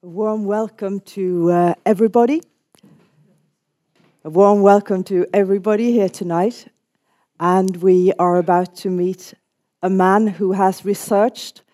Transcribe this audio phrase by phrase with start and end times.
[0.00, 2.40] A warm welcome to uh, everybody.
[4.22, 6.68] A warm welcome to everybody here tonight.
[7.40, 9.34] And we are about to meet
[9.82, 11.64] a man who has researched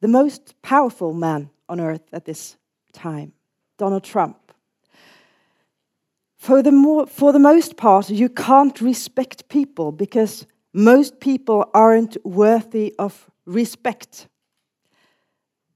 [0.00, 2.56] the most powerful man on earth at this
[2.92, 3.34] time,
[3.78, 4.52] Donald Trump.
[6.38, 12.16] For the, more, for the most part, you can't respect people because most people aren't
[12.26, 14.26] worthy of respect.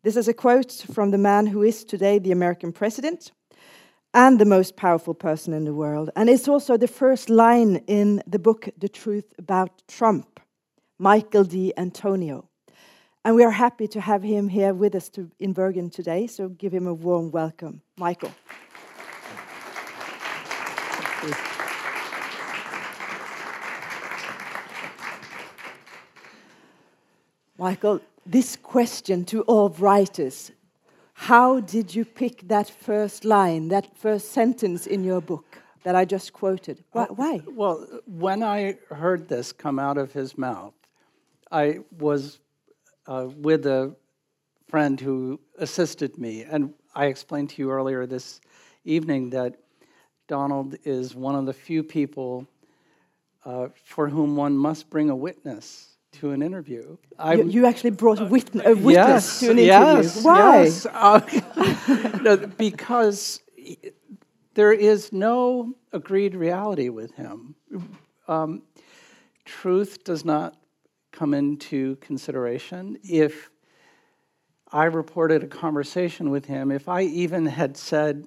[0.05, 3.33] This is a quote from the man who is today the American president
[4.13, 6.11] and the most powerful person in the world.
[6.15, 10.41] And it's also the first line in the book, The Truth About Trump,
[10.99, 12.47] Michael D'Antonio.
[13.25, 16.51] And we are happy to have him here with us to, in Bergen today, so
[16.51, 17.81] give him a warm welcome.
[17.97, 18.35] Michael.
[27.57, 30.53] Michael, this question to all writers
[31.15, 36.05] how did you pick that first line, that first sentence in your book that I
[36.05, 36.83] just quoted?
[36.91, 37.05] Why?
[37.05, 37.41] Why?
[37.47, 40.75] Well, when I heard this come out of his mouth,
[41.53, 42.41] I was
[43.07, 43.95] uh, with a
[44.69, 48.41] friend who assisted me, and I explained to you earlier this
[48.85, 49.55] evening that
[50.27, 52.47] Donald is one of the few people
[53.45, 56.97] uh, for whom one must bring a witness to an interview.
[57.25, 60.03] You, you, actually brought a, witness, a witness yes, to an interview.
[60.03, 60.63] Yes, Why?
[60.63, 60.87] Yes.
[60.87, 63.41] Uh, no, because
[64.55, 67.55] there is no agreed reality with him.
[68.29, 68.63] Um,
[69.45, 70.57] truth does not
[71.13, 72.99] come into consideration.
[73.03, 73.51] If
[74.73, 78.27] I reported a conversation with him, if I even had said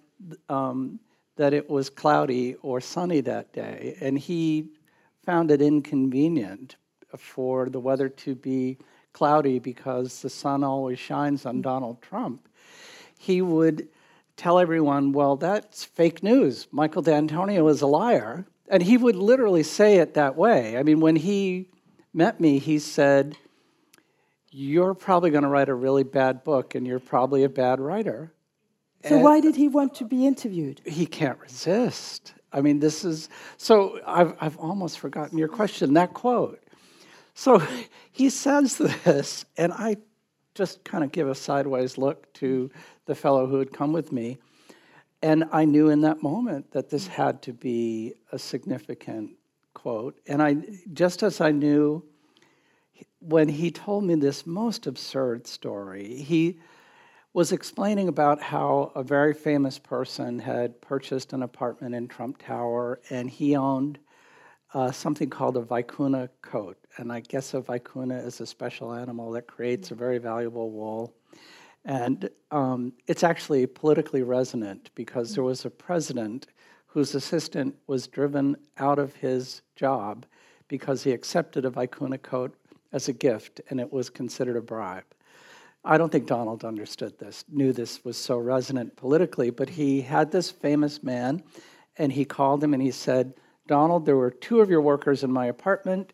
[0.50, 1.00] um,
[1.36, 4.70] that it was cloudy or sunny that day, and he
[5.26, 6.78] found it inconvenient
[7.18, 8.78] for the weather to be
[9.14, 12.48] cloudy because the sun always shines on Donald Trump,
[13.18, 13.88] he would
[14.36, 16.68] tell everyone, well, that's fake news.
[16.72, 18.46] Michael D'Antonio is a liar.
[18.70, 20.78] And he would literally say it that way.
[20.78, 21.70] I mean, when he
[22.14, 23.38] met me, he said,
[24.52, 28.34] You're probably going to write a really bad book, and you're probably a bad writer.
[29.06, 30.82] So, and why did he want to be interviewed?
[30.86, 32.34] He can't resist.
[32.52, 36.62] I mean, this is so I've, I've almost forgotten your question, that quote.
[37.38, 37.62] So
[38.12, 39.98] he says this, and I
[40.56, 42.72] just kind of give a sideways look to
[43.06, 44.40] the fellow who had come with me.
[45.22, 49.32] And I knew in that moment that this had to be a significant
[49.76, 50.20] quote.
[50.28, 50.58] And I,
[50.94, 52.04] just as I knew
[53.20, 56.58] when he told me this most absurd story, he
[57.34, 63.00] was explaining about how a very famous person had purchased an apartment in Trump Tower
[63.12, 64.00] and he owned
[64.74, 66.78] uh, something called a vicuna coat.
[66.98, 71.14] And I guess a vicuna is a special animal that creates a very valuable wool.
[71.86, 76.48] And um, it's actually politically resonant because there was a president
[76.88, 80.26] whose assistant was driven out of his job
[80.68, 82.56] because he accepted a vicuna coat
[82.92, 85.04] as a gift and it was considered a bribe.
[85.86, 90.32] I don't think Donald understood this, knew this was so resonant politically, but he had
[90.32, 91.44] this famous man
[91.98, 93.34] and he called him and he said,
[93.68, 96.14] Donald, there were two of your workers in my apartment.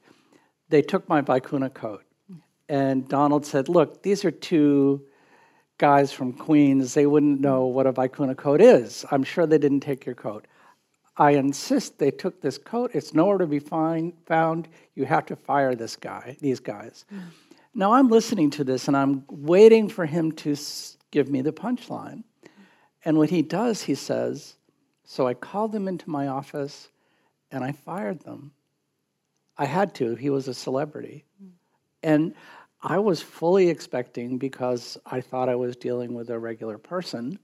[0.69, 2.03] They took my vicuna coat.
[2.67, 5.05] And Donald said, Look, these are two
[5.77, 6.93] guys from Queens.
[6.93, 9.05] They wouldn't know what a vicuna coat is.
[9.11, 10.47] I'm sure they didn't take your coat.
[11.15, 12.91] I insist they took this coat.
[12.93, 14.67] It's nowhere to be find, found.
[14.95, 17.05] You have to fire this guy, these guys.
[17.13, 17.21] Mm.
[17.75, 20.55] Now I'm listening to this and I'm waiting for him to
[21.11, 22.23] give me the punchline.
[23.05, 24.55] And when he does, he says,
[25.03, 26.89] So I called them into my office
[27.53, 28.51] and I fired them.
[29.57, 31.23] I had to, he was a celebrity.
[32.01, 32.33] And
[32.81, 37.39] I was fully expecting, because I thought I was dealing with a regular person,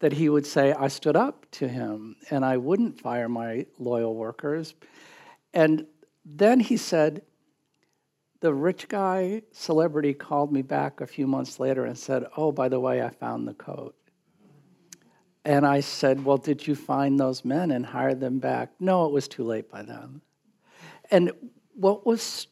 [0.00, 4.14] that he would say, I stood up to him and I wouldn't fire my loyal
[4.14, 4.74] workers.
[5.52, 5.86] And
[6.24, 7.22] then he said,
[8.40, 12.70] the rich guy celebrity called me back a few months later and said, Oh, by
[12.70, 13.94] the way, I found the coat.
[15.44, 18.70] And I said, Well, did you find those men and hire them back?
[18.78, 20.20] No, it was too late by then.
[21.10, 21.32] And
[21.74, 22.46] what was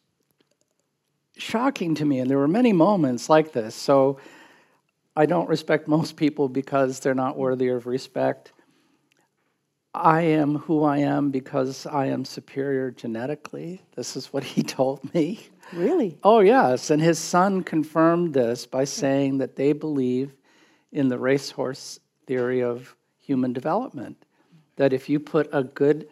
[1.37, 4.19] shocking to me, and there were many moments like this, so
[5.17, 8.53] I don't respect most people because they're not worthy of respect.
[9.95, 13.83] I am who I am because I am superior genetically.
[13.97, 15.47] This is what he told me.
[15.73, 16.19] Really?
[16.23, 16.91] Oh, yes.
[16.91, 18.87] And his son confirmed this by hmm.
[18.87, 20.33] saying that they believe
[20.93, 24.17] in the racehorse theory of human development.
[24.77, 26.07] That if you put a good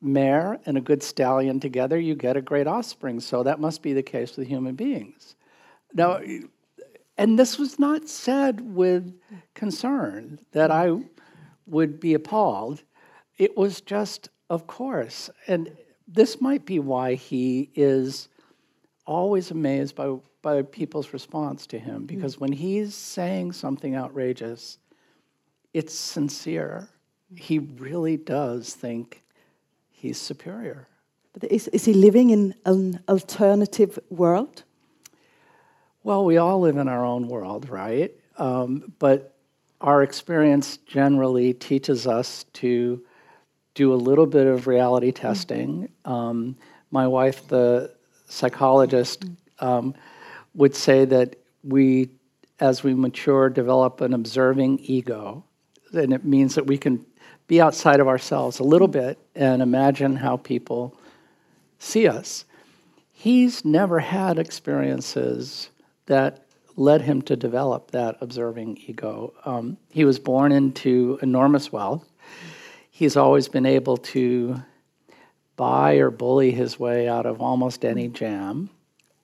[0.00, 3.20] mare and a good stallion together, you get a great offspring.
[3.20, 5.34] So that must be the case with human beings.
[5.92, 6.20] Now,
[7.18, 9.14] And this was not said with
[9.54, 10.98] concern that I
[11.66, 12.82] would be appalled.
[13.38, 15.30] It was just, of course.
[15.46, 15.76] And
[16.08, 18.28] this might be why he is
[19.06, 24.78] always amazed by, by people's response to him, because when he's saying something outrageous,
[25.74, 26.88] it's sincere.
[27.34, 29.22] He really does think
[29.90, 30.88] he's superior.
[31.32, 34.64] But is, is he living in an alternative world?
[36.04, 38.12] Well, we all live in our own world, right?
[38.36, 39.34] Um, but
[39.80, 43.02] our experience generally teaches us to
[43.74, 45.90] do a little bit of reality testing.
[46.04, 46.56] Um,
[46.90, 47.94] my wife, the
[48.26, 49.24] psychologist,
[49.60, 49.94] um,
[50.54, 52.10] would say that we,
[52.60, 55.44] as we mature, develop an observing ego.
[55.92, 57.04] And it means that we can
[57.46, 60.96] be outside of ourselves a little bit and imagine how people
[61.78, 62.44] see us.
[63.12, 65.70] He's never had experiences
[66.06, 66.46] that
[66.76, 69.34] led him to develop that observing ego.
[69.44, 72.10] Um, he was born into enormous wealth.
[72.90, 74.62] He's always been able to
[75.56, 78.70] buy or bully his way out of almost any jam.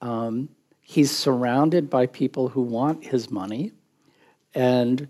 [0.01, 0.49] Um,
[0.81, 3.71] he's surrounded by people who want his money
[4.53, 5.07] and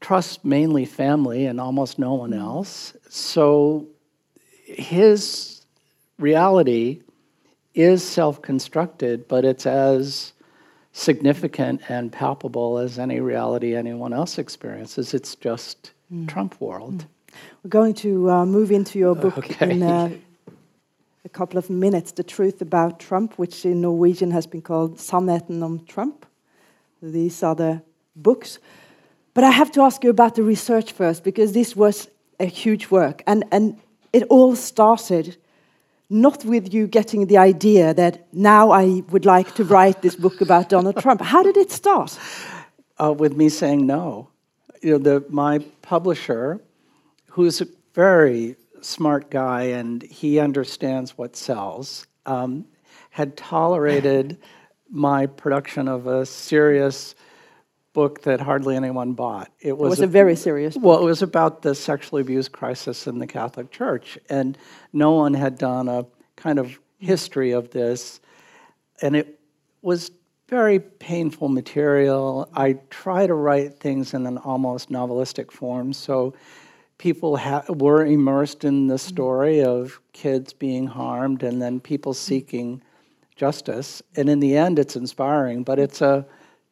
[0.00, 2.96] trusts mainly family and almost no one else.
[3.08, 3.86] So
[4.64, 5.64] his
[6.18, 7.02] reality
[7.74, 10.32] is self constructed, but it's as
[10.92, 15.12] significant and palpable as any reality anyone else experiences.
[15.12, 16.26] It's just mm.
[16.26, 16.98] Trump world.
[16.98, 17.06] Mm.
[17.62, 19.72] We're going to uh, move into your book okay.
[19.72, 20.10] in uh,
[21.26, 25.62] a couple of minutes The Truth About Trump, which in Norwegian has been called Sannheten
[25.62, 26.24] om Trump.
[27.02, 27.82] These are the
[28.14, 28.58] books.
[29.36, 32.08] But I have to ask you about the research first, because this was
[32.40, 33.22] a huge work.
[33.26, 33.78] And, and
[34.14, 35.36] it all started
[36.08, 40.40] not with you getting the idea that now I would like to write this book
[40.40, 41.20] about Donald Trump.
[41.20, 42.18] How did it start?
[42.98, 44.30] Uh, with me saying no.
[44.80, 46.62] You know, the, my publisher,
[47.28, 52.64] who's a very smart guy and he understands what sells, um,
[53.10, 54.38] had tolerated
[54.88, 57.14] my production of a serious
[57.96, 59.50] book that hardly anyone bought.
[59.58, 60.84] It was, it was a, a, very serious book.
[60.84, 64.58] Well, it was about the sexually abused crisis in the Catholic Church, and
[64.92, 66.04] no one had done a
[66.36, 68.20] kind of history of this,
[69.00, 69.40] and it
[69.80, 70.10] was
[70.46, 72.50] very painful material.
[72.52, 76.34] I try to write things in an almost novelistic form, so
[76.98, 82.82] people ha- were immersed in the story of kids being harmed and then people seeking
[83.36, 84.02] justice.
[84.16, 86.26] And in the end, it's inspiring, but it's a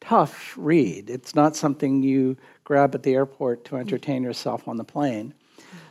[0.05, 1.11] tough read.
[1.11, 5.35] It's not something you grab at the airport to entertain yourself on the plane.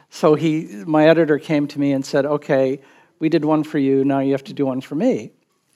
[0.10, 2.82] So he, my editor came to me and said, "Okay,
[3.20, 4.06] we did one for you.
[4.06, 5.32] Now you have to do one for me."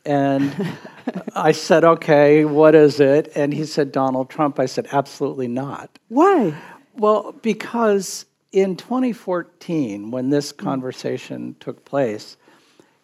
[0.05, 0.53] And
[1.35, 5.97] I said, "Okay, what is it?" And he said, "Donald Trump." I said, "Absolutely not."
[6.09, 6.55] Why?
[6.95, 12.37] Well, because in 2014, when this conversation took place,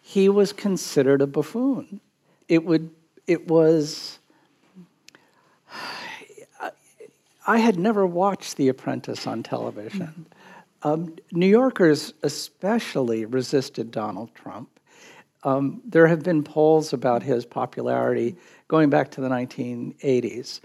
[0.00, 2.00] he was considered a buffoon.
[2.48, 2.90] It would,
[3.26, 4.18] it was
[7.46, 10.26] I had never watched The Apprentice on television.
[10.82, 14.68] Um, New Yorkers especially resisted Donald Trump.
[15.42, 18.36] Um, there have been polls about his popularity
[18.68, 20.60] going back to the 1980s,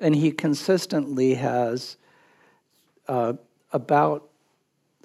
[0.00, 1.96] and he consistently has
[3.06, 3.34] uh,
[3.72, 4.28] about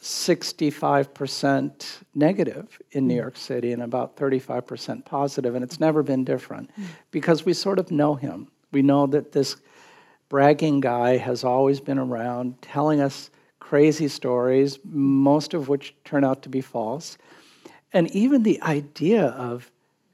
[0.01, 6.72] 65% negative in New York City and about 35% positive, and it's never been different
[7.12, 8.48] because we sort of know him.
[8.72, 9.58] We know that this
[10.30, 16.42] bragging guy has always been around telling us crazy stories, most of which turn out
[16.44, 17.18] to be false.
[17.92, 19.72] And even the idea of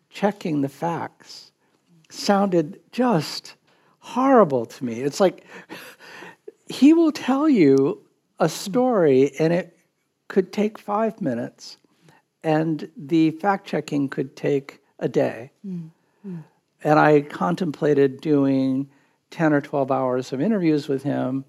[0.10, 1.52] checking the facts
[2.10, 3.56] sounded just
[4.00, 5.02] horrible to me.
[5.02, 5.44] It's like
[6.68, 8.02] he will tell you
[8.40, 9.78] a story and it
[10.28, 11.78] could take five minutes,
[12.44, 15.52] and the fact checking could take a day.
[15.66, 16.40] Mm-hmm.
[16.84, 18.90] And I contemplated doing
[19.36, 21.44] 10 or 12 hours of interviews with him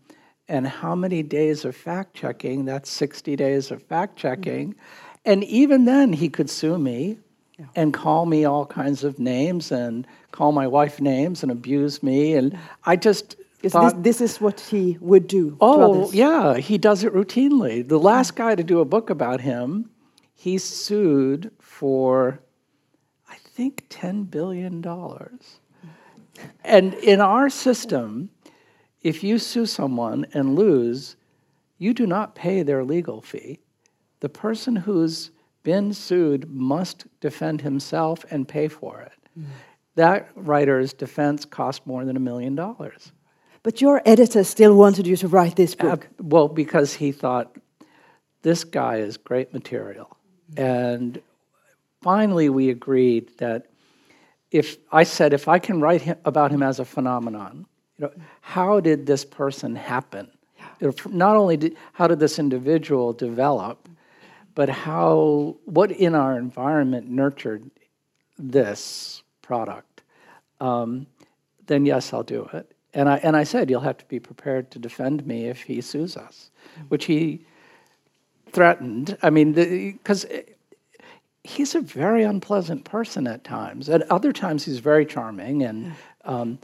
[0.48, 4.72] and how many days of fact checking that's 60 days of fact checking.
[4.72, 5.18] Mm-hmm.
[5.24, 7.20] and even then he could sue me
[7.56, 7.66] yeah.
[7.76, 12.34] and call me all kinds of names and call my wife names and abuse me.
[12.34, 13.36] And i just
[13.68, 17.86] thought, this, this, is what he would do oh yeah he does it routinely.
[17.86, 19.90] The last guy to do a book about him
[20.34, 22.40] he sued for
[23.30, 24.82] i think $10 billion
[26.64, 28.30] and in our system,
[29.02, 31.16] if you sue someone and lose,
[31.78, 33.60] you do not pay their legal fee.
[34.20, 35.30] The person who's
[35.62, 39.12] been sued must defend himself and pay for it.
[39.38, 39.44] Mm.
[39.96, 43.12] that writer's defense cost more than a million dollars.
[43.62, 46.04] But your editor still wanted you to write this book.
[46.04, 47.56] Uh, well, because he thought
[48.42, 50.16] this guy is great material.
[50.56, 51.20] And
[52.00, 53.66] finally, we agreed that
[54.50, 57.66] if I said, if I can write him, about him as a phenomenon,
[57.98, 60.30] you know, how did this person happen?
[60.80, 63.88] Know, not only did, how did this individual develop,
[64.54, 67.70] but how what in our environment nurtured
[68.38, 70.02] this product?
[70.60, 71.06] Um,
[71.66, 72.72] then yes, I'll do it.
[72.94, 75.80] And I and I said you'll have to be prepared to defend me if he
[75.80, 76.50] sues us,
[76.88, 77.44] which he
[78.52, 79.16] threatened.
[79.22, 80.24] I mean, because
[81.46, 83.88] he's a very unpleasant person at times.
[83.88, 86.58] At other times, he's very charming and um,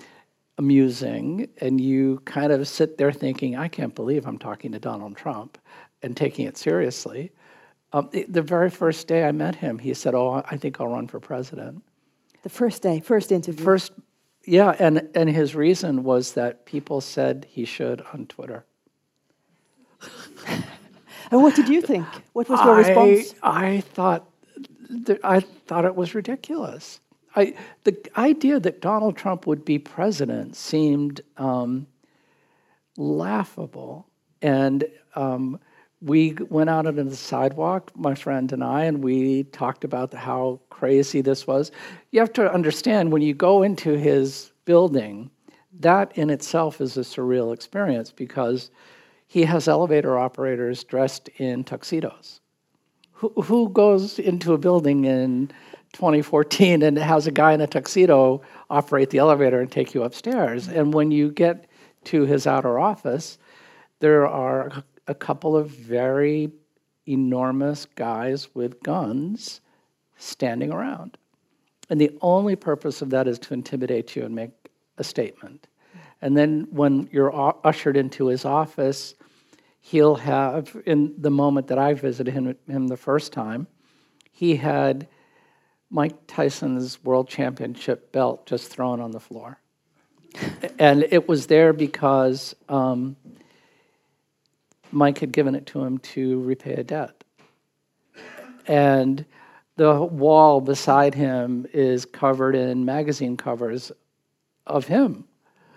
[0.59, 5.17] amusing, and you kind of sit there thinking, "I can't believe I'm talking to Donald
[5.17, 5.59] Trump,"
[6.03, 7.33] and taking it seriously.
[7.93, 11.09] Um, the very first day I met him, he said, "Oh, I think I'll run
[11.09, 11.83] for president."
[12.43, 13.65] The first day, first interview.
[13.65, 13.93] First
[14.45, 18.65] yeah, and, and his reason was that people said he should on Twitter.
[21.31, 22.07] and what did you think?
[22.33, 23.35] What was your I, response?
[23.43, 24.29] I thought
[25.25, 27.01] I thought it was ridiculous.
[27.35, 31.87] I, the idea that Donald Trump would be president seemed um,
[32.97, 34.07] laughable,
[34.43, 34.85] and
[35.15, 35.59] um,
[36.03, 40.61] we went out on the sidewalk, my friend and I, and we talked about how
[40.69, 41.71] crazy this was.
[42.11, 45.31] You have to understand when you go into his building,
[45.81, 48.71] that in itself is a surreal experience because
[49.27, 52.42] he has elevator operators dressed in tuxedos.
[53.23, 55.49] Who, goes into a building in
[55.93, 60.67] 2014 and has a guy in a tuxedo operate the elevator and take you upstairs?
[60.67, 61.69] And when you get
[62.05, 63.39] to his outer office,
[64.01, 66.51] there are a couple of very
[67.07, 69.61] enormous guys with guns
[70.17, 71.17] standing around.
[71.91, 74.51] And the only purpose of that is to intimidate you and make
[74.99, 75.69] a statement.
[76.23, 77.33] And then when you're
[77.65, 79.15] ushered into his office,
[79.83, 83.67] he'll have, in the moment that I visited him, him the first time,
[84.31, 85.09] he had
[85.91, 89.59] Mike Tyson's world championship belt just thrown on the floor.
[90.79, 93.17] and it was there because um,
[94.93, 97.25] Mike had given it to him to repay a debt.
[98.67, 99.27] And
[99.77, 103.91] the wall beside him is covered in magazine covers
[104.65, 105.25] of him,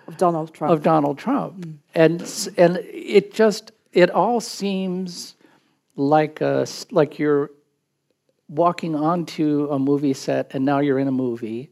[0.07, 1.77] of Donald Trump, of Donald Trump, mm.
[1.95, 2.21] and
[2.57, 5.35] and it just it all seems
[5.95, 7.49] like a like you're
[8.49, 11.71] walking onto a movie set and now you're in a movie,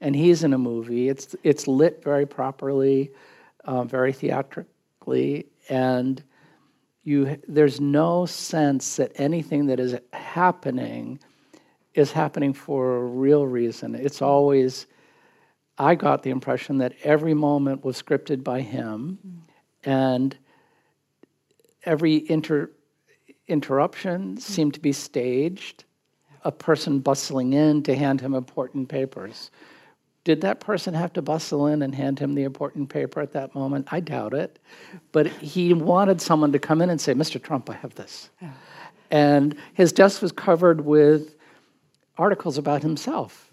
[0.00, 1.08] and he's in a movie.
[1.08, 3.12] It's it's lit very properly,
[3.64, 6.22] uh, very theatrically, and
[7.04, 11.20] you there's no sense that anything that is happening
[11.94, 13.94] is happening for a real reason.
[13.94, 14.86] It's always,
[15.78, 19.44] I got the impression that every moment was scripted by him,
[19.84, 20.36] and
[21.84, 22.70] every inter,
[23.48, 25.84] interruption seemed to be staged.
[26.44, 29.50] A person bustling in to hand him important papers.
[30.24, 33.54] Did that person have to bustle in and hand him the important paper at that
[33.54, 33.88] moment?
[33.90, 34.58] I doubt it.
[35.10, 37.42] But he wanted someone to come in and say, Mr.
[37.42, 38.30] Trump, I have this.
[39.10, 41.36] And his desk was covered with
[42.16, 43.50] articles about himself.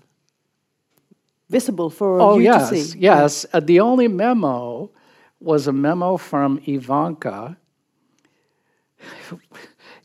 [1.50, 3.00] Visible for oh, you yes, to see.
[3.00, 4.92] Yes, uh, the only memo
[5.40, 7.58] was a memo from Ivanka.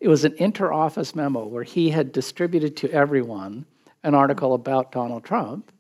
[0.01, 3.65] It was an interoffice memo where he had distributed to everyone
[4.03, 5.73] an article about Donald Trump,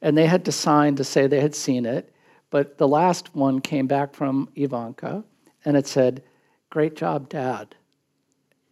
[0.00, 2.14] and they had to sign to say they had seen it.
[2.48, 5.24] But the last one came back from Ivanka,
[5.64, 6.22] and it said,
[6.70, 7.74] "Great job, Dad."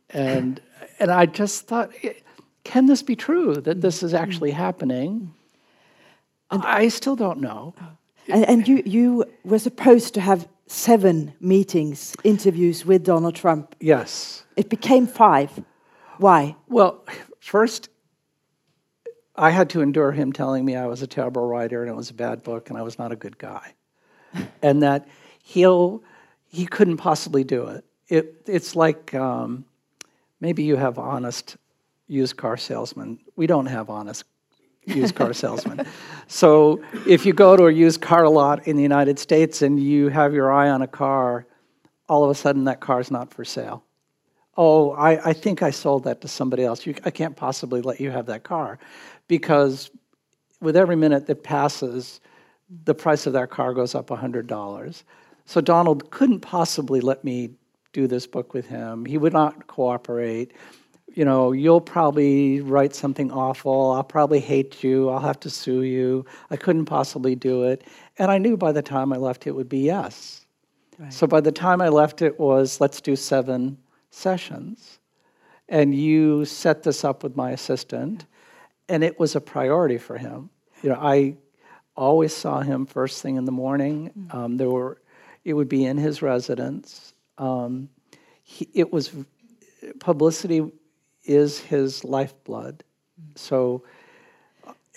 [0.09, 0.63] And
[0.99, 1.91] and I just thought
[2.65, 4.61] can this be true that this is actually mm-hmm.
[4.61, 5.35] happening?
[6.51, 7.75] And I still don't know.
[7.81, 7.89] Oh.
[8.29, 13.77] And, and you, you were supposed to have seven meetings, interviews with Donald Trump.
[13.79, 14.45] Yes.
[14.57, 15.51] It became five.
[16.17, 16.57] Why?
[16.69, 17.05] Well,
[17.41, 17.91] first,
[19.37, 22.11] I had to endure him telling me I was a terrible writer and it was
[22.11, 23.75] a bad book and I was not a good guy.
[24.63, 25.07] and that
[25.43, 26.03] he'll,
[26.49, 27.85] he couldn't possibly do it.
[28.09, 29.67] it it's like um,
[30.41, 31.57] maybe you have honest
[32.09, 33.19] used car salesman.
[33.37, 34.25] We don't have honest
[34.85, 35.87] used car salesman.
[36.27, 40.09] So if you go to a used car lot in the United States and you
[40.09, 41.47] have your eye on a car,
[42.09, 43.85] all of a sudden that car's not for sale.
[44.57, 46.85] Oh, I, I think I sold that to somebody else.
[46.85, 48.79] You, I can't possibly let you have that car
[49.29, 49.91] because
[50.61, 52.21] with every minute that passes,
[52.85, 55.03] the price of that car goes up $100.
[55.47, 57.51] So Donald couldn't possibly let me
[57.93, 59.05] do this book with him.
[59.05, 60.53] He would not cooperate
[61.15, 63.93] you know, you'll probably write something awful.
[63.93, 65.11] I'll probably hate you.
[65.11, 66.25] I'll have to sue you.
[66.51, 67.85] I couldn't possibly do it.
[68.19, 70.47] And I knew by the time I left it would be yes.
[70.99, 71.13] Right.
[71.13, 73.79] So by the time I left it was let's do seven
[74.11, 74.99] sessions.
[75.69, 78.27] And you set this up with my assistant
[78.89, 80.51] and it was a priority for him.
[80.83, 81.37] You know, I
[81.97, 84.11] always saw him first thing in the morning.
[84.17, 84.35] Mm.
[84.35, 85.01] Um, there were,
[85.45, 87.15] it would be in his residence.
[87.39, 87.89] Um,
[88.43, 89.13] he, it was
[89.99, 90.71] publicity
[91.25, 92.85] is his lifeblood.
[93.37, 93.85] So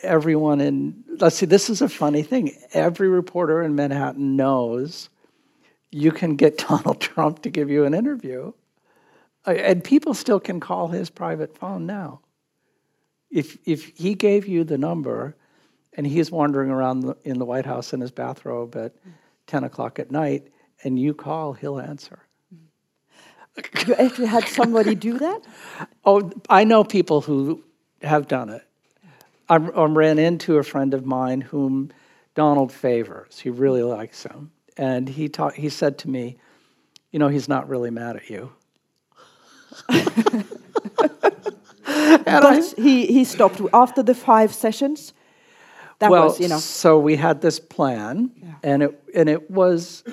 [0.04, 2.56] everyone in let's see, this is a funny thing.
[2.74, 5.10] Every reporter in Manhattan knows
[5.92, 8.54] you can get Donald Trump to give you an interview,
[9.46, 12.22] uh, and people still can call his private phone now.
[13.30, 15.36] If if he gave you the number,
[15.94, 18.94] and he's wandering around in the White House in his bathrobe at
[19.48, 20.48] ten o'clock at night,
[20.84, 22.20] and you call, he'll answer.
[23.88, 25.42] You actually had somebody do that?
[26.04, 27.64] Oh, I know people who
[28.02, 28.64] have done it.
[29.48, 31.92] I, I ran into a friend of mine whom
[32.34, 33.40] Donald favors.
[33.40, 36.38] He really likes him, and he taught, He said to me,
[37.12, 38.52] "You know, he's not really mad at you."
[41.88, 45.14] but he he stopped after the five sessions.
[46.00, 46.58] That well, was, you know.
[46.60, 48.56] So we had this plan, yeah.
[48.64, 50.04] and it and it was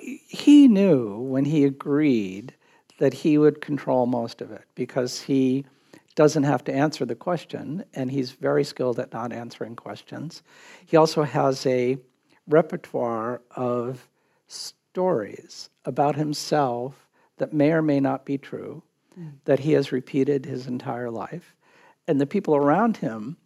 [0.00, 2.54] he knew when he agreed
[2.98, 5.64] that he would control most of it because he
[6.14, 10.42] doesn't have to answer the question, and he's very skilled at not answering questions.
[10.84, 11.98] He also has a
[12.46, 14.08] repertoire of
[14.48, 17.08] stories about himself
[17.38, 18.82] that may or may not be true,
[19.18, 19.32] mm.
[19.44, 21.54] that he has repeated his entire life.
[22.06, 23.36] And the people around him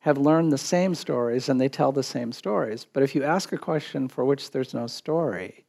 [0.00, 2.84] have learned the same stories and they tell the same stories.
[2.84, 5.64] But if you ask a question for which there's no story,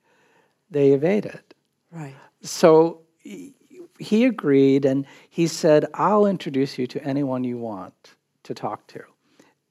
[0.74, 1.54] they evade it.
[1.92, 2.16] Right.
[2.42, 3.02] So
[4.00, 9.02] he agreed and he said, I'll introduce you to anyone you want to talk to.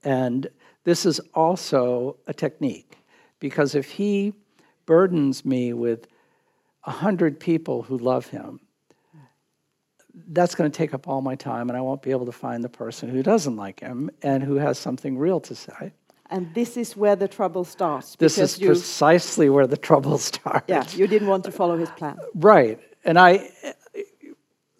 [0.04, 0.48] And
[0.84, 2.96] this is also a technique
[3.40, 4.32] because if he
[4.86, 6.06] burdens me with
[6.84, 8.60] a hundred people who love him,
[10.28, 12.62] that's going to take up all my time and I won't be able to find
[12.62, 15.92] the person who doesn't like him and who has something real to say.
[16.30, 18.16] And this is where the trouble starts.
[18.16, 20.64] This is you, precisely where the trouble starts.
[20.68, 22.16] Yeah, you didn't want to follow his plan.
[22.34, 22.80] Right.
[23.04, 23.50] And I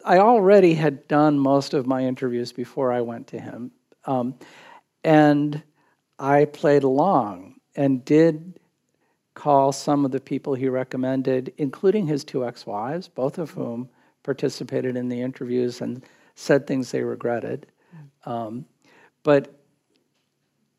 [0.05, 3.70] I already had done most of my interviews before I went to him.
[4.05, 4.35] Um,
[5.05, 5.62] and
[6.18, 8.59] I played along and did
[9.35, 13.88] call some of the people he recommended, including his two ex wives, both of whom
[14.22, 17.66] participated in the interviews and said things they regretted.
[18.24, 18.66] Um,
[19.22, 19.61] but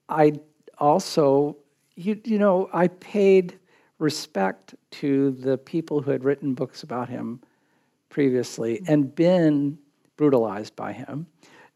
[0.08, 0.34] I
[0.84, 1.56] also,
[1.96, 3.58] you, you know, I paid
[4.00, 7.40] respect to the people who had written books about him
[8.10, 9.78] previously and been
[10.18, 11.26] brutalized by him.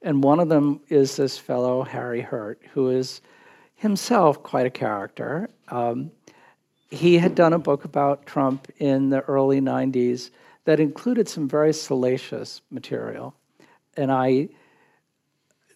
[0.02, 3.22] And one of them is this fellow, Harry Hurt, who is
[3.76, 5.50] himself quite a character.
[5.70, 6.12] Um,
[6.91, 10.32] he had done a book about Trump in the early 90s
[10.65, 13.34] that included some very salacious material.
[13.96, 14.50] And I,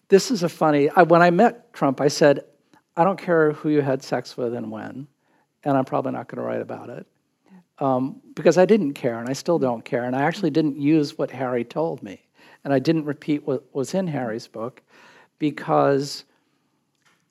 [0.08, 2.44] this is a funny, I, when I met Trump, I said,
[2.96, 5.06] I don't care who you had sex with and when,
[5.64, 7.06] and I'm probably not going to write about it.
[7.78, 10.04] Um, because I didn't care, and I still don't care.
[10.04, 12.20] And I actually didn't use what Harry told me.
[12.64, 14.82] And I didn't repeat what was in Harry's book
[15.38, 16.24] because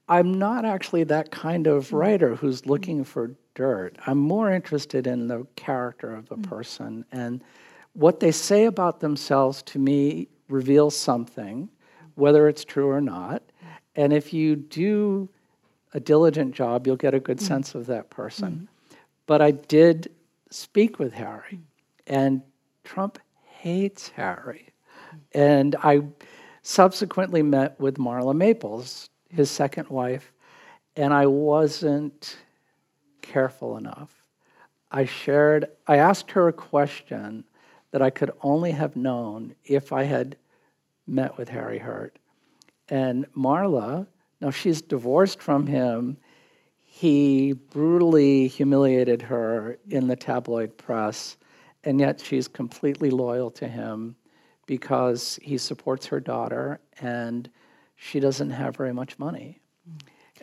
[0.09, 3.97] I'm not actually that kind of writer who's looking for dirt.
[4.05, 6.43] I'm more interested in the character of the mm.
[6.43, 7.05] person.
[7.13, 7.41] And
[7.93, 11.69] what they say about themselves to me reveals something,
[12.15, 13.43] whether it's true or not.
[13.95, 15.29] And if you do
[15.93, 17.47] a diligent job, you'll get a good mm.
[17.47, 18.67] sense of that person.
[18.91, 18.97] Mm.
[19.25, 20.11] But I did
[20.49, 21.59] speak with Harry,
[22.07, 22.41] and
[22.83, 24.69] Trump hates Harry.
[25.33, 26.01] And I
[26.61, 30.31] subsequently met with Marla Maples, his second wife,
[30.95, 32.37] and I wasn't
[33.21, 34.23] careful enough.
[34.91, 37.45] I shared, I asked her a question
[37.91, 40.35] that I could only have known if I had
[41.07, 42.17] met with Harry Hurt.
[42.89, 44.07] And Marla
[44.41, 46.17] now, she's divorced from him.
[46.83, 51.37] He brutally humiliated her in the tabloid press,
[51.83, 54.15] and yet she's completely loyal to him
[54.65, 57.49] because he supports her daughter and
[57.95, 59.59] she doesn't have very much money.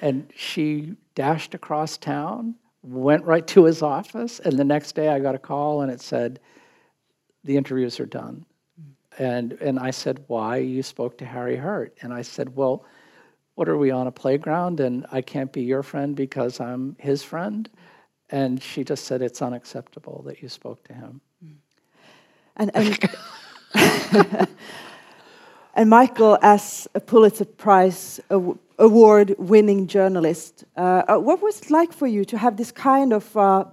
[0.01, 5.19] And she dashed across town, went right to his office, and the next day I
[5.19, 6.39] got a call and it said,
[7.43, 8.45] The interviews are done.
[9.19, 10.59] And, and I said, Why?
[10.59, 11.97] You spoke to Harry Hurt.
[12.03, 12.85] And I said, Well,
[13.59, 17.25] what are we on a playground and I can't be your friend because I'm his
[17.25, 17.69] friend?
[18.31, 21.21] And she just said, It's unacceptable that you spoke to him.
[22.55, 23.09] And, and
[25.75, 28.21] and Michael, as a Pulitzer Prize
[28.79, 33.13] award winning journalist, uh, uh, what was it like for you to have this kind
[33.13, 33.65] of uh,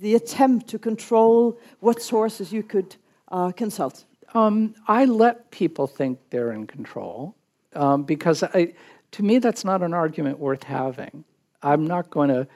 [0.00, 2.94] the attempt to control what sources you could
[3.32, 4.04] uh, consult?
[4.32, 7.34] Um, I let people think they're in control
[7.74, 8.74] um, because I,
[9.12, 11.24] to me, that's not an argument worth having.
[11.62, 12.48] I'm not going to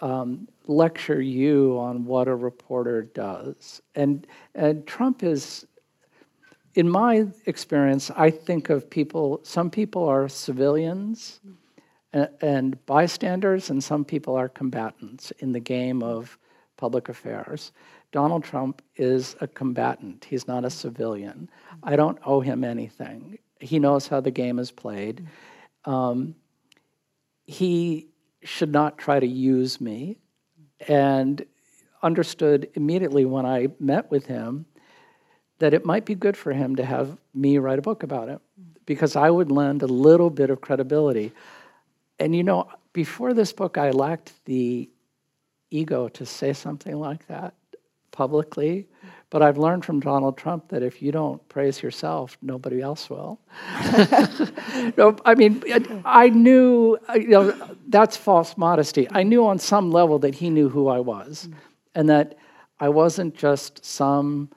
[0.00, 3.80] um, lecture you on what a reporter does.
[3.94, 5.66] And, and Trump is,
[6.74, 11.40] in my experience, I think of people, some people are civilians
[12.12, 16.38] and, and bystanders, and some people are combatants in the game of
[16.76, 17.72] public affairs.
[18.12, 20.24] Donald Trump is a combatant.
[20.24, 21.48] He's not a civilian.
[21.82, 23.38] I don't owe him anything.
[23.60, 25.26] He knows how the game is played.
[25.84, 26.34] Um,
[27.46, 28.08] he
[28.42, 30.18] should not try to use me
[30.88, 31.44] and
[32.02, 34.66] understood immediately when I met with him
[35.58, 38.40] that it might be good for him to have me write a book about it
[38.86, 41.32] because I would lend a little bit of credibility.
[42.18, 44.88] And you know, before this book, I lacked the
[45.70, 47.54] ego to say something like that
[48.10, 48.88] publicly.
[49.30, 53.40] But I've learned from Donald Trump that if you don't praise yourself, nobody else will.
[54.96, 55.62] no, I mean,
[56.04, 59.06] I knew, uh, you know, that's false modesty.
[59.12, 61.48] I knew on some level that he knew who I was
[61.94, 62.36] and that
[62.80, 64.50] I wasn't just some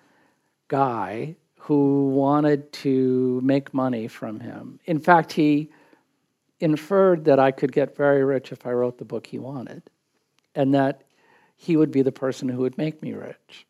[0.70, 4.80] guy who wanted to make money from him.
[4.86, 5.70] In fact, he
[6.60, 9.84] inferred that I could get very rich if I wrote the book he wanted
[10.56, 11.04] and that
[11.56, 13.68] he would be the person who would make me rich.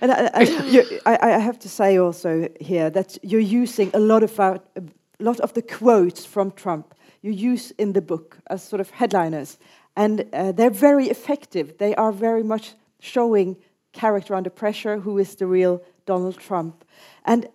[0.00, 3.98] And I, I, you, I, I, have to say also here that you're using a
[3.98, 4.82] lot of our, a
[5.18, 9.58] lot of the quotes from Trump you use in the book as sort of headliners,
[9.96, 11.76] and uh, they're very effective.
[11.78, 13.56] They are very much showing
[13.92, 16.84] character under pressure, who is the real Donald Trump.
[17.24, 17.48] And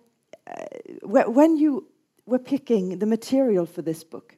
[0.46, 0.64] uh,
[1.02, 1.88] when you
[2.26, 4.36] were picking the material for this book,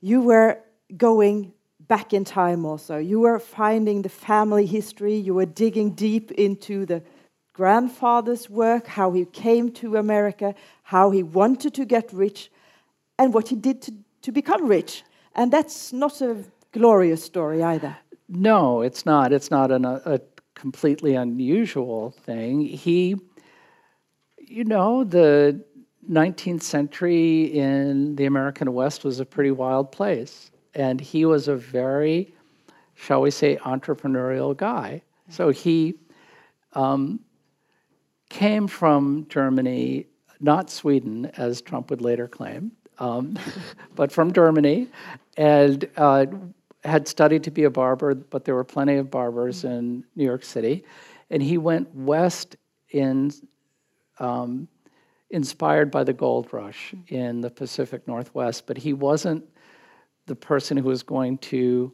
[0.00, 0.58] you were
[0.96, 1.52] going
[1.88, 2.98] back in time also.
[2.98, 7.02] You were finding the family history, you were digging deep into the
[7.54, 12.50] grandfather's work, how he came to America, how he wanted to get rich,
[13.18, 15.02] and what he did to, to become rich.
[15.34, 17.96] And that's not a glorious story either.
[18.28, 19.32] No, it's not.
[19.32, 20.20] It's not an, a, a
[20.54, 22.60] completely unusual thing.
[22.60, 23.16] He,
[24.38, 25.64] you know, the
[26.08, 31.56] 19th century in the American West was a pretty wild place and he was a
[31.56, 32.32] very,
[32.94, 35.02] shall we say, entrepreneurial guy.
[35.28, 35.96] So he
[36.72, 37.18] um,
[38.30, 40.06] came from Germany,
[40.40, 43.36] not Sweden, as Trump would later claim, um,
[43.96, 44.86] but from Germany,
[45.36, 46.26] and uh,
[46.84, 50.44] had studied to be a barber, but there were plenty of barbers in New York
[50.44, 50.84] City.
[51.28, 52.54] And he went west
[52.90, 53.32] in,
[54.20, 54.68] um,
[55.30, 59.44] inspired by the gold rush in the Pacific Northwest, but he wasn't
[60.28, 61.92] the person who was going to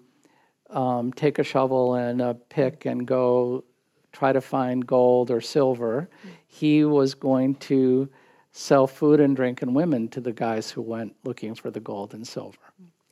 [0.71, 3.65] um, take a shovel and a pick and go
[4.13, 6.09] try to find gold or silver.
[6.47, 8.09] He was going to
[8.53, 12.15] sell food and drink and women to the guys who went looking for the gold
[12.15, 12.59] and silver.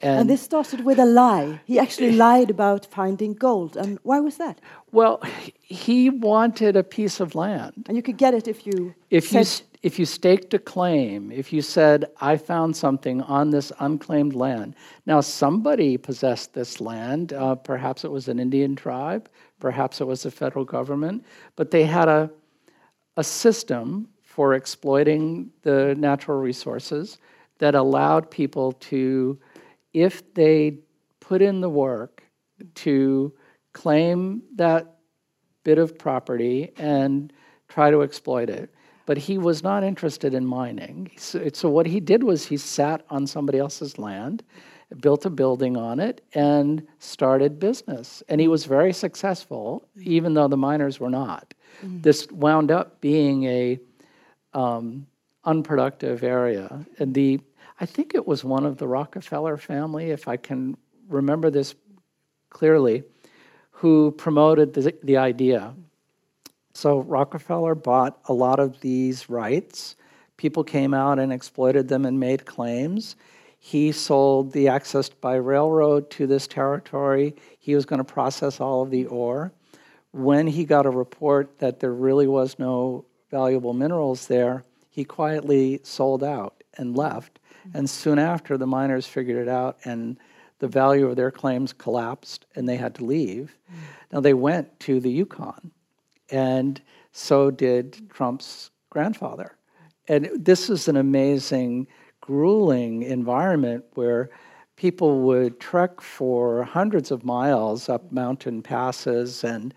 [0.01, 1.61] And, and, this started with a lie.
[1.65, 3.77] He actually lied about finding gold.
[3.77, 4.61] And why was that?
[4.91, 5.23] Well,
[5.61, 7.85] he wanted a piece of land.
[7.87, 9.45] And you could get it if you if you
[9.83, 14.77] if you staked a claim, if you said, I found something on this unclaimed land.
[15.07, 17.33] Now, somebody possessed this land.
[17.33, 21.25] Uh, perhaps it was an Indian tribe, perhaps it was the federal government,
[21.57, 22.31] but they had a,
[23.17, 27.19] a system for exploiting the natural resources
[27.59, 29.39] that allowed people to,
[29.93, 30.79] if they
[31.21, 32.23] put in the work
[32.75, 33.33] to
[33.73, 34.99] claim that
[35.65, 37.33] bit of property and
[37.69, 38.73] try to exploit it
[39.07, 41.11] but he was not interested in mining.
[41.17, 44.43] So, so, what he did was he sat on somebody else's land,
[45.01, 48.23] built a building on it, and started business.
[48.29, 51.55] And he was very successful, even though the miners were not.
[51.85, 52.03] Mm-hmm.
[52.03, 53.81] This wound up being a
[54.55, 55.07] um,
[55.45, 56.85] unproductive area.
[56.99, 57.41] And the
[57.81, 60.77] I think it was one of the Rockefeller family, if I can
[61.09, 61.75] remember this
[62.49, 63.03] clearly,
[63.71, 65.75] who promoted the, the idea
[66.83, 69.95] so Rockefeller bought a lot of these rights.
[70.37, 73.15] People came out and exploited them and made claims.
[73.61, 77.37] He sold the access by railroad to this territory.
[77.61, 79.53] He was going to process all of the ore.
[80.11, 85.79] When he got a report that there really was no valuable minerals there, he quietly
[85.85, 87.39] sold out and left.
[87.75, 90.19] And soon after, the miners figured it out and
[90.59, 93.57] the value of their claims collapsed and they had to leave.
[93.71, 93.77] Mm.
[94.15, 95.71] Now they went to the Yukon,
[96.33, 96.81] and
[97.13, 99.57] so did Trump's grandfather.
[100.09, 101.87] And this is an amazing,
[102.21, 104.31] grueling environment where
[104.77, 109.73] people would trek for hundreds of miles up mountain passes, and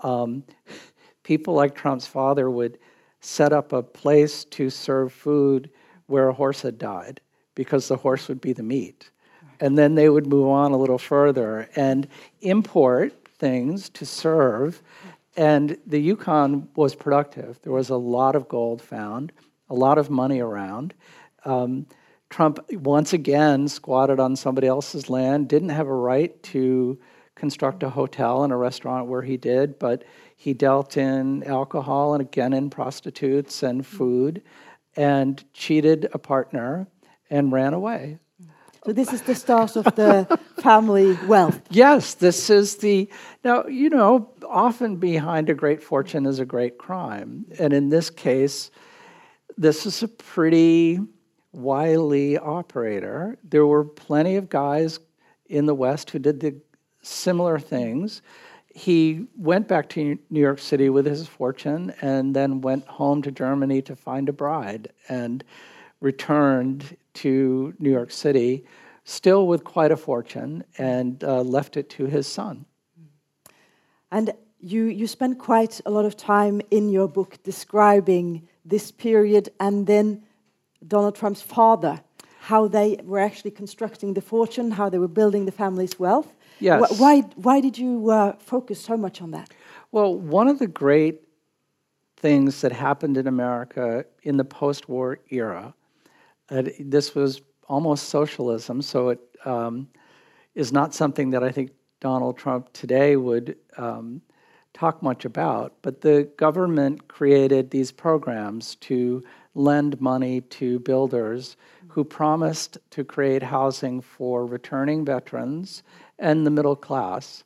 [0.00, 0.44] um,
[1.22, 2.78] people like Trump's father would
[3.20, 5.70] set up a place to serve food
[6.06, 7.20] where a horse had died
[7.54, 9.10] because the horse would be the meat.
[9.60, 12.08] And then they would move on a little further and
[12.40, 14.82] import things to serve.
[15.36, 17.58] And the Yukon was productive.
[17.62, 19.32] There was a lot of gold found,
[19.70, 20.94] a lot of money around.
[21.44, 21.86] Um,
[22.28, 26.98] Trump once again squatted on somebody else's land, didn't have a right to
[27.34, 30.04] construct a hotel and a restaurant where he did, but
[30.36, 34.42] he dealt in alcohol and again in prostitutes and food
[34.96, 36.86] and cheated a partner
[37.30, 38.18] and ran away.
[38.84, 41.60] So this is the start of the family wealth.
[41.70, 43.08] Yes, this is the
[43.44, 48.10] now you know often behind a great fortune is a great crime, and in this
[48.10, 48.72] case,
[49.56, 50.98] this is a pretty
[51.52, 53.38] wily operator.
[53.44, 54.98] There were plenty of guys
[55.46, 56.60] in the West who did the
[57.02, 58.20] similar things.
[58.74, 63.30] He went back to New York City with his fortune and then went home to
[63.30, 65.44] Germany to find a bride and
[66.00, 68.64] returned to New York City,
[69.04, 72.64] still with quite a fortune, and uh, left it to his son.
[74.10, 79.48] And you, you spend quite a lot of time in your book describing this period
[79.58, 80.22] and then
[80.86, 82.00] Donald Trump's father,
[82.40, 86.32] how they were actually constructing the fortune, how they were building the family's wealth.
[86.60, 86.98] Yes.
[86.98, 89.50] Why, why did you uh, focus so much on that?
[89.90, 91.22] Well, one of the great
[92.16, 95.74] things that happened in America in the post war era,
[96.80, 99.88] this was almost socialism, so it um,
[100.54, 104.20] is not something that I think Donald Trump today would um,
[104.74, 109.22] talk much about, but the government created these programs to
[109.54, 111.56] lend money to builders
[111.88, 115.82] who promised to create housing for returning veterans
[116.18, 117.44] and the middle class.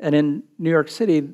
[0.00, 1.28] And in New York City,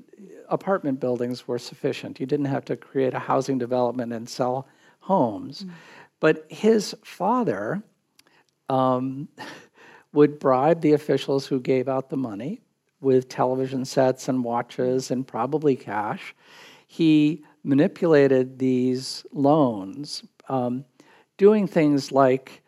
[0.48, 2.20] apartment buildings were sufficient.
[2.20, 4.68] You didn't have to create a housing development and sell
[5.00, 5.64] homes.
[5.64, 5.70] Mm.
[6.20, 7.82] But his father
[8.68, 9.28] um,
[10.12, 12.60] would bribe the officials who gave out the money
[13.00, 16.34] with television sets and watches and probably cash.
[16.86, 20.84] He manipulated these loans, um,
[21.36, 22.62] doing things like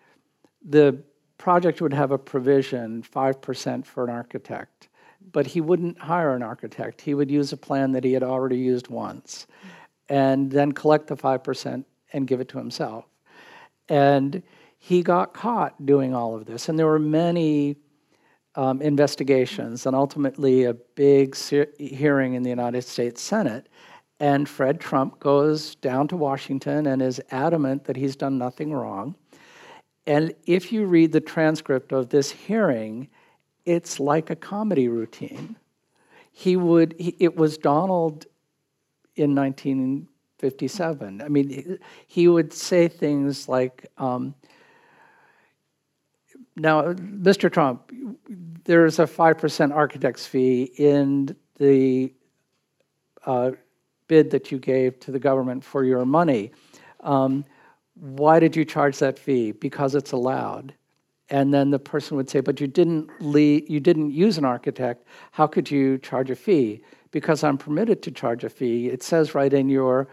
[0.65, 0.99] the
[1.39, 4.89] project would have a provision 5% for an architect,
[5.33, 7.01] but he wouldn't hire an architect.
[7.01, 9.47] He would use a plan that he had already used once
[10.09, 13.07] and then collect the 5% and give it to himself.
[13.93, 14.43] And
[14.79, 16.71] he got caught doing all of this.
[16.71, 17.77] And there were many
[18.55, 21.37] um, investigations and ultimately a big
[21.79, 23.69] hearing in the United States Senate.
[24.19, 29.15] And Fred Trump goes down to Washington and is adamant that he's done nothing wrong.
[30.07, 33.11] And if you read the transcript of this hearing,
[33.67, 35.57] it's like a comedy routine.
[36.33, 38.25] He would, he, it was Donald
[39.17, 39.35] in
[40.43, 41.23] 1957.
[41.23, 44.35] I mean, he would say things like, um,
[46.57, 47.51] now, Mr.
[47.51, 47.91] Trump,
[48.65, 52.13] there's a 5% architect's fee in the
[53.25, 53.53] uh,
[54.09, 56.53] bid that you gave to the government for your money.
[57.01, 57.45] Um,
[57.95, 59.53] why did you charge that fee?
[59.53, 60.75] Because it's allowed.
[61.31, 65.07] And then the person would say, but you didn't, leave, you didn't use an architect.
[65.31, 66.83] How could you charge a fee?
[67.11, 68.89] Because I'm permitted to charge a fee.
[68.89, 70.09] It says right in your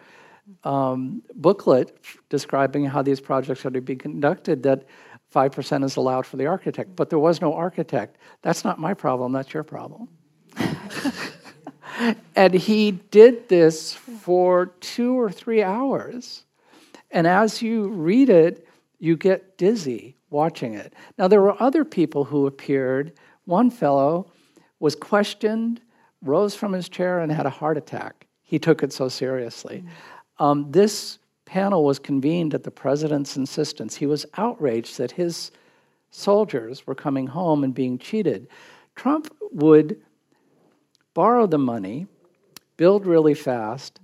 [0.64, 1.98] um, booklet
[2.30, 4.86] describing how these projects are to be conducted that
[5.34, 8.18] 5% is allowed for the architect, but there was no architect.
[8.42, 10.10] That's not my problem, that's your problem.
[12.36, 16.46] and he did this for two or three hours.
[17.12, 18.68] And as you read it,
[19.00, 20.94] you get dizzy watching it.
[21.18, 23.14] Now, there were other people who appeared.
[23.46, 24.32] One fellow
[24.80, 25.82] was questioned,
[26.22, 28.28] rose from his chair, and had a heart attack.
[28.44, 29.84] He took it so seriously.
[30.40, 33.96] Um, this panel was convened at the president's insistence.
[33.96, 35.52] He was outraged that his
[36.12, 38.48] soldiers were coming home and being cheated.
[38.96, 40.00] Trump would
[41.14, 42.08] borrow the money,
[42.78, 44.00] build really fast,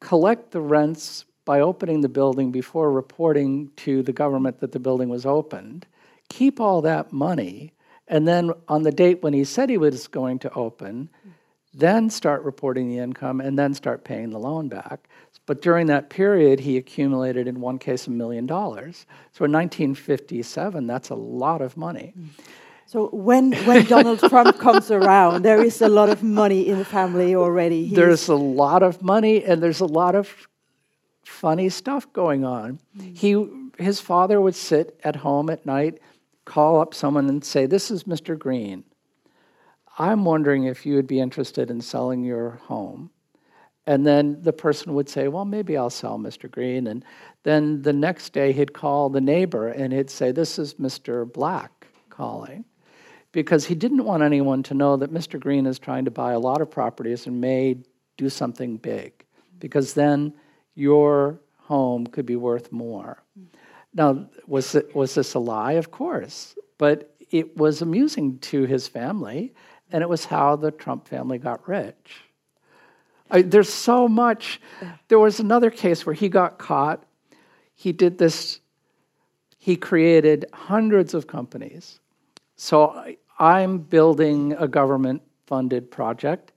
[0.00, 5.08] collect the rents by opening the building before reporting to the government that the building
[5.08, 5.86] was opened,
[6.28, 7.72] keep all that money,
[8.08, 11.08] and then on the date when he said he was going to open,
[11.72, 15.08] then start reporting the income and then start paying the loan back.
[15.46, 19.06] But during that period, he accumulated, in one case, a million dollars.
[19.32, 22.12] So in 1957, that's a lot of money.
[22.86, 26.84] So when when Donald Trump comes around, there is a lot of money in the
[26.84, 27.84] family already.
[27.84, 30.48] He's- there's a lot of money and there's a lot of
[31.24, 32.78] funny stuff going on.
[32.96, 33.14] Hmm.
[33.14, 33.46] He
[33.78, 36.00] his father would sit at home at night,
[36.44, 38.38] call up someone and say, "This is Mr.
[38.38, 38.84] Green.
[40.00, 43.10] I'm wondering if you would be interested in selling your home."
[43.86, 46.48] And then the person would say, Well, maybe I'll sell Mr.
[46.48, 46.86] Green.
[46.86, 47.04] And
[47.42, 51.30] then the next day he'd call the neighbor and he'd say, This is Mr.
[51.30, 52.64] Black calling.
[53.32, 55.40] Because he didn't want anyone to know that Mr.
[55.40, 57.78] Green is trying to buy a lot of properties and may
[58.16, 59.24] do something big.
[59.58, 60.34] Because then
[60.74, 63.22] your home could be worth more.
[63.94, 65.72] Now, was, it, was this a lie?
[65.72, 66.54] Of course.
[66.78, 69.54] But it was amusing to his family,
[69.92, 72.22] and it was how the Trump family got rich.
[73.30, 74.60] I, there's so much.
[75.08, 77.04] There was another case where he got caught.
[77.74, 78.60] He did this,
[79.58, 82.00] he created hundreds of companies.
[82.56, 86.52] So I, I'm building a government funded project,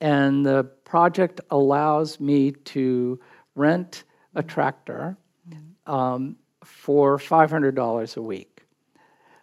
[0.00, 3.18] and the project allows me to
[3.54, 4.04] rent
[4.34, 5.16] a tractor
[5.86, 8.49] um, for $500 a week.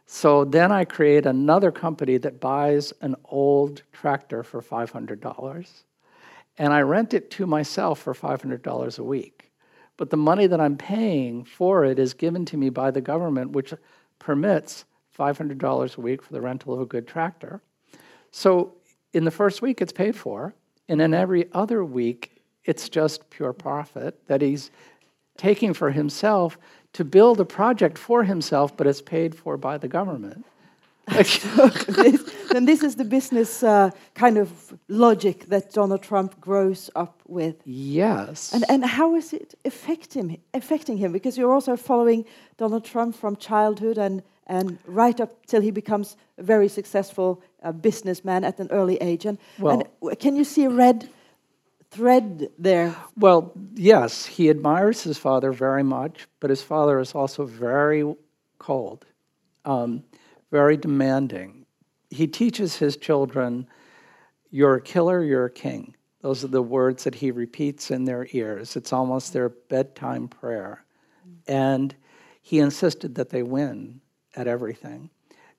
[0.09, 5.83] So then I create another company that buys an old tractor for $500
[6.57, 9.51] and I rent it to myself for $500 a week.
[9.97, 13.51] But the money that I'm paying for it is given to me by the government,
[13.51, 13.73] which
[14.17, 14.85] permits
[15.19, 17.61] $500 a week for the rental of a good tractor.
[18.31, 18.75] So
[19.11, 20.55] in the first week, it's paid for,
[20.87, 24.71] and in every other week, it's just pure profit that he's
[25.37, 26.57] taking for himself
[26.93, 30.45] to build a project for himself, but it's paid for by the government.
[31.07, 37.21] this, then this is the business uh, kind of logic that Donald Trump grows up
[37.27, 37.55] with.
[37.65, 38.53] Yes.
[38.53, 41.13] And, and how is it affecting, affecting him?
[41.13, 42.25] Because you're also following
[42.57, 47.71] Donald Trump from childhood and, and right up till he becomes a very successful uh,
[47.71, 49.25] businessman at an early age.
[49.25, 51.09] And, Well- and can you see a red
[51.91, 52.95] thread there?
[53.17, 58.03] Well, yes, he admires his father very much, but his father is also very
[58.59, 59.05] cold,
[59.65, 60.03] um,
[60.51, 61.65] very demanding.
[62.09, 63.67] He teaches his children,
[64.49, 65.95] You're a killer, you're a king.
[66.21, 68.75] Those are the words that he repeats in their ears.
[68.75, 70.83] It's almost their bedtime prayer.
[71.47, 71.95] And
[72.41, 74.01] he insisted that they win
[74.35, 75.09] at everything.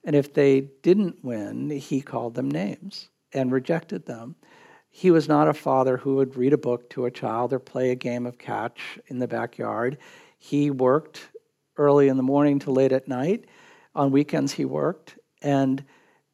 [0.04, 4.36] And if they didn't win, he called them names and rejected them.
[4.98, 7.92] He was not a father who would read a book to a child or play
[7.92, 9.96] a game of catch in the backyard.
[10.38, 11.28] He worked
[11.76, 13.44] early in the morning to late at night.
[13.94, 15.16] On weekends, he worked.
[15.40, 15.84] And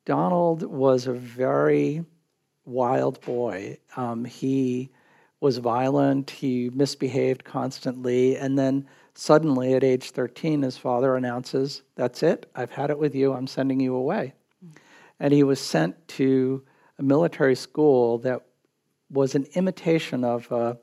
[0.06, 2.06] Donald was a very
[2.64, 3.76] wild boy.
[3.98, 4.88] Um, he
[5.40, 12.22] was violent, he misbehaved constantly, and then suddenly at age 13, his father announces, That's
[12.22, 14.32] it, I've had it with you, I'm sending you away.
[15.20, 16.64] And he was sent to
[16.98, 18.40] a military school that
[19.14, 20.76] was an imitation of a,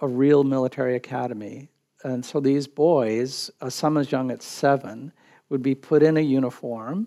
[0.00, 1.68] a real military academy.
[2.02, 5.12] And so these boys, uh, some as young as seven,
[5.48, 7.06] would be put in a uniform,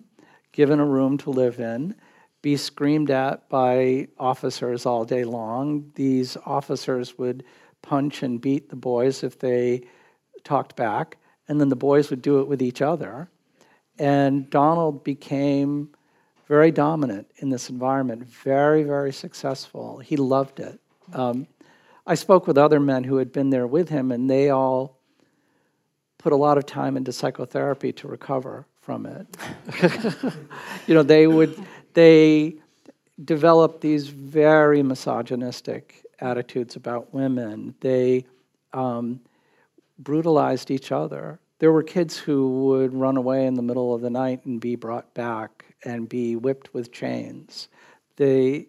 [0.51, 1.95] given a room to live in,
[2.41, 5.91] be screamed at by officers all day long.
[5.95, 7.43] These officers would
[7.81, 9.83] punch and beat the boys if they
[10.43, 11.17] talked back,
[11.47, 13.29] and then the boys would do it with each other.
[13.97, 15.89] And Donald became
[16.49, 19.99] very dominant in this environment, very, very successful.
[19.99, 20.79] He loved it.
[21.13, 21.47] Um,
[22.07, 24.97] I spoke with other men who had been there with him, and they all
[26.17, 29.27] put a lot of time into psychotherapy to recover from it.
[30.88, 31.55] you know, they would
[31.93, 32.55] they
[33.23, 37.75] developed these very misogynistic attitudes about women.
[37.79, 38.25] They
[38.73, 39.19] um,
[39.99, 41.39] brutalized each other.
[41.59, 44.75] There were kids who would run away in the middle of the night and be
[44.75, 47.69] brought back and be whipped with chains.
[48.17, 48.67] They,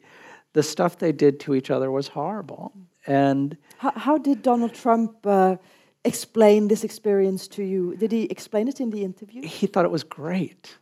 [0.53, 2.73] the stuff they did to each other was horrible.
[3.07, 5.57] And How, how did Donald Trump uh,
[6.05, 7.97] explain this experience to you?
[7.97, 9.43] Did he explain it in the interview?
[9.43, 10.77] he thought it was great.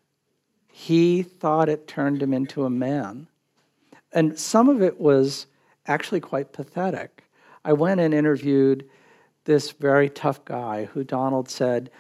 [0.68, 3.28] He thought it turned him into a man.
[4.12, 5.46] And some of it was
[5.86, 7.24] actually quite pathetic.
[7.64, 8.88] I went and interviewed
[9.44, 11.90] this very tough guy who Donald said,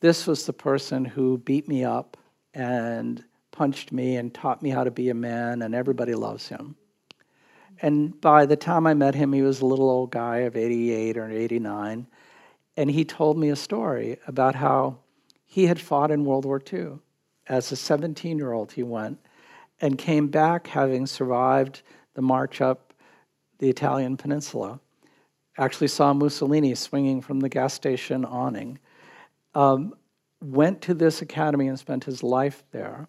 [0.00, 2.16] This was the person who beat me up
[2.54, 3.24] and
[3.58, 6.76] punched me and taught me how to be a man, and everybody loves him.
[7.82, 11.18] And by the time I met him, he was a little old guy of 88
[11.18, 12.06] or 89.
[12.76, 14.98] And he told me a story about how
[15.44, 17.00] he had fought in World War II.
[17.48, 19.18] As a 17 year old, he went
[19.80, 21.82] and came back having survived
[22.14, 22.94] the march up
[23.58, 24.78] the Italian peninsula.
[25.56, 28.78] Actually, saw Mussolini swinging from the gas station awning.
[29.56, 29.94] Um,
[30.40, 33.08] went to this academy and spent his life there.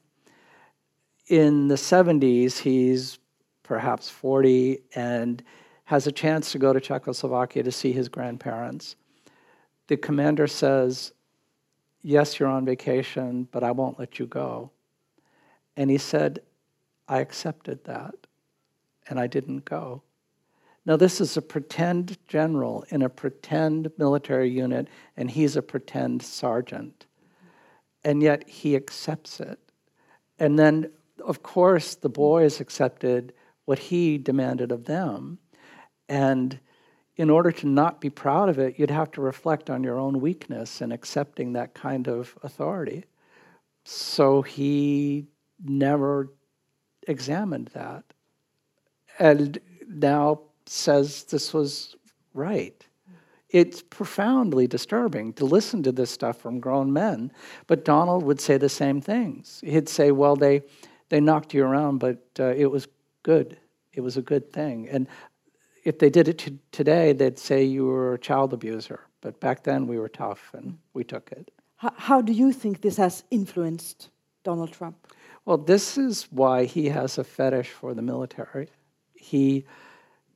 [1.29, 3.19] In the 70s, he's
[3.61, 5.43] perhaps 40 and
[5.85, 8.95] has a chance to go to Czechoslovakia to see his grandparents.
[9.87, 11.13] The commander says,
[12.01, 14.71] Yes, you're on vacation, but I won't let you go.
[15.77, 16.39] And he said,
[17.07, 18.15] I accepted that,
[19.07, 20.01] and I didn't go.
[20.85, 26.23] Now, this is a pretend general in a pretend military unit, and he's a pretend
[26.23, 27.05] sergeant.
[28.03, 29.59] And yet he accepts it.
[30.39, 30.89] And then,
[31.21, 33.33] of course, the boys accepted
[33.65, 35.39] what he demanded of them.
[36.07, 36.59] And
[37.15, 40.21] in order to not be proud of it, you'd have to reflect on your own
[40.21, 43.05] weakness in accepting that kind of authority.
[43.83, 45.27] So he
[45.63, 46.29] never
[47.07, 48.03] examined that.
[49.19, 51.95] And now says this was
[52.33, 52.85] right.
[53.49, 57.31] It's profoundly disturbing to listen to this stuff from grown men,
[57.65, 59.59] but Donald would say the same things.
[59.65, 60.61] He'd say, "Well, they
[61.09, 62.87] they knocked you around, but uh, it was
[63.23, 63.57] good.
[63.93, 65.07] It was a good thing." And
[65.83, 69.01] if they did it to today, they'd say you were a child abuser.
[69.21, 71.51] But back then, we were tough and we took it.
[71.77, 74.09] How, how do you think this has influenced
[74.43, 75.13] Donald Trump?
[75.45, 78.69] Well, this is why he has a fetish for the military.
[79.15, 79.65] He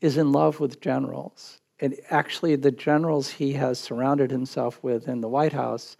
[0.01, 1.61] is in love with generals.
[1.79, 5.97] And actually, the generals he has surrounded himself with in the White House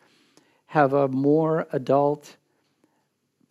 [0.68, 2.38] have a more adult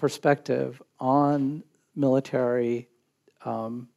[0.02, 1.62] perspective on
[1.94, 2.88] military
[3.44, 3.88] um,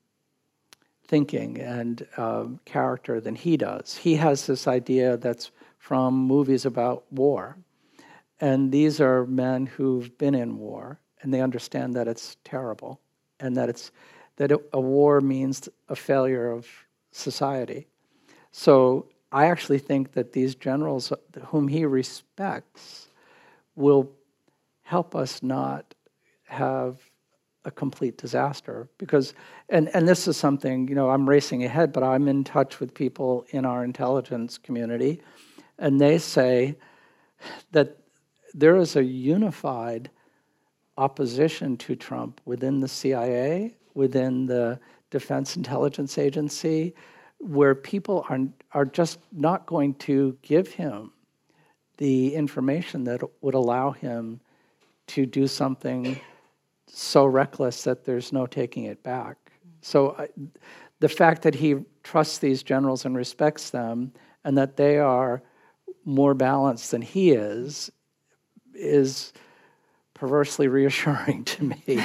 [1.08, 3.97] thinking and um, character than he does.
[3.97, 5.49] He has this idea that's
[5.80, 7.58] from movies about war.
[8.39, 12.99] And these are men who've been in war and they understand that it's terrible
[13.39, 13.91] and that it's
[14.36, 16.68] that a war means a failure of
[17.14, 17.88] society.
[18.51, 21.12] So I actually think that these generals
[21.45, 23.08] whom he respects
[23.76, 24.12] will
[24.86, 25.96] help us not
[26.44, 27.00] have
[27.66, 29.34] a complete disaster because
[29.70, 32.94] and and this is something you know I'm racing ahead but I'm in touch with
[32.94, 35.22] people in our intelligence community
[35.80, 36.78] and they say
[37.72, 37.98] that
[38.54, 40.12] there is a unified
[40.98, 44.80] opposition to Trump within the CIA within the
[45.10, 46.94] Defense Intelligence Agency
[47.40, 48.40] where people are,
[48.74, 51.12] are just not going to give him
[51.98, 54.40] the information that would allow him
[55.08, 56.20] to do something
[56.88, 59.38] so reckless that there's no taking it back.
[59.82, 60.30] So I,
[60.99, 65.43] the fact that he trusts these generals and respects them and that they are
[66.06, 67.91] more balanced than he is
[68.74, 69.34] is
[70.14, 71.78] perversely reassuring to me.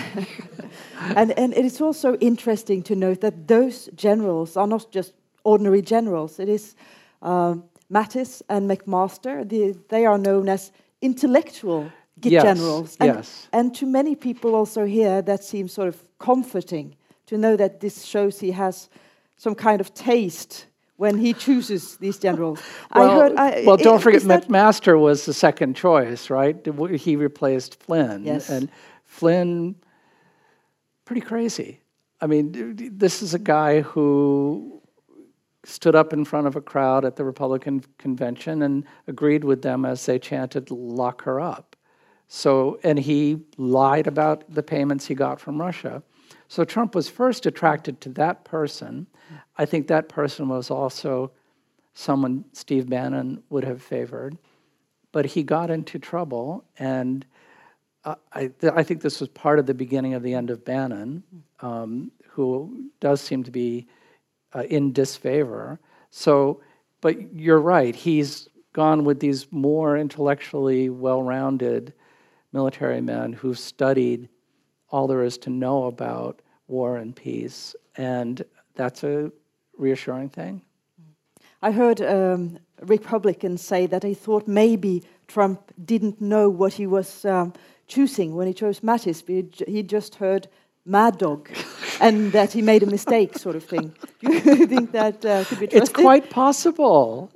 [1.01, 5.13] and, and it is also interesting to note that those generals are not just
[5.45, 6.39] ordinary generals.
[6.39, 6.75] It is
[7.23, 10.71] um, Mattis and McMaster, the, they are known as
[11.03, 11.91] intellectual
[12.29, 12.97] yes, generals.
[13.01, 13.49] And, yes.
[13.53, 16.97] and to many people also here, that seems sort of comforting
[17.27, 18.89] to know that this shows he has
[19.37, 20.67] some kind of taste
[20.97, 22.61] when he chooses these generals.
[22.95, 26.57] well, I heard, I, well, don't forget McMaster was the second choice, right?
[26.95, 28.51] He replaced Flynn, yes.
[28.51, 28.71] and
[29.05, 29.77] Flynn,
[31.07, 31.81] pretty crazy.
[32.21, 34.83] I mean, this is a guy who
[35.65, 39.85] stood up in front of a crowd at the Republican convention and agreed with them
[39.85, 41.70] as they chanted "Lock her up."
[42.33, 46.01] So, and he lied about the payments he got from Russia.
[46.47, 49.09] So Trump was first attracted to that person.
[49.59, 51.33] I think that person was also
[51.93, 54.39] someone Steve Bannon would have favored.
[55.11, 57.27] But he got into trouble, and
[58.05, 61.25] I, th- I think this was part of the beginning of the end of Bannon,
[61.59, 63.89] um, who does seem to be
[64.55, 65.81] uh, in disfavor.
[66.13, 66.61] So,
[67.01, 71.93] but you're right, he's gone with these more intellectually well rounded
[72.53, 74.29] military men who've studied
[74.91, 77.75] all there is to know about war and peace.
[77.97, 78.43] And
[78.75, 79.31] that's a
[79.77, 80.63] reassuring thing.
[81.63, 87.25] I heard um, Republicans say that they thought maybe Trump didn't know what he was
[87.25, 87.53] um,
[87.87, 89.23] choosing when he chose Mattis.
[89.69, 90.49] He just heard
[90.87, 91.51] Mad Dog
[92.01, 93.95] and that he made a mistake, sort of thing.
[94.21, 95.83] Do you think that uh, could be trusted?
[95.83, 97.31] It's quite possible.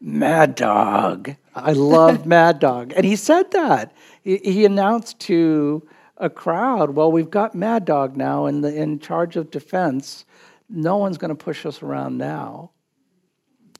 [0.00, 1.36] Mad Dog.
[1.62, 2.92] I love Mad Dog.
[2.96, 3.92] And he said that.
[4.22, 5.86] He, he announced to
[6.16, 10.24] a crowd, well, we've got Mad Dog now in, the, in charge of defense.
[10.68, 12.72] No one's going to push us around now.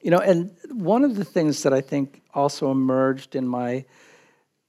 [0.01, 3.85] You know, and one of the things that I think also emerged in my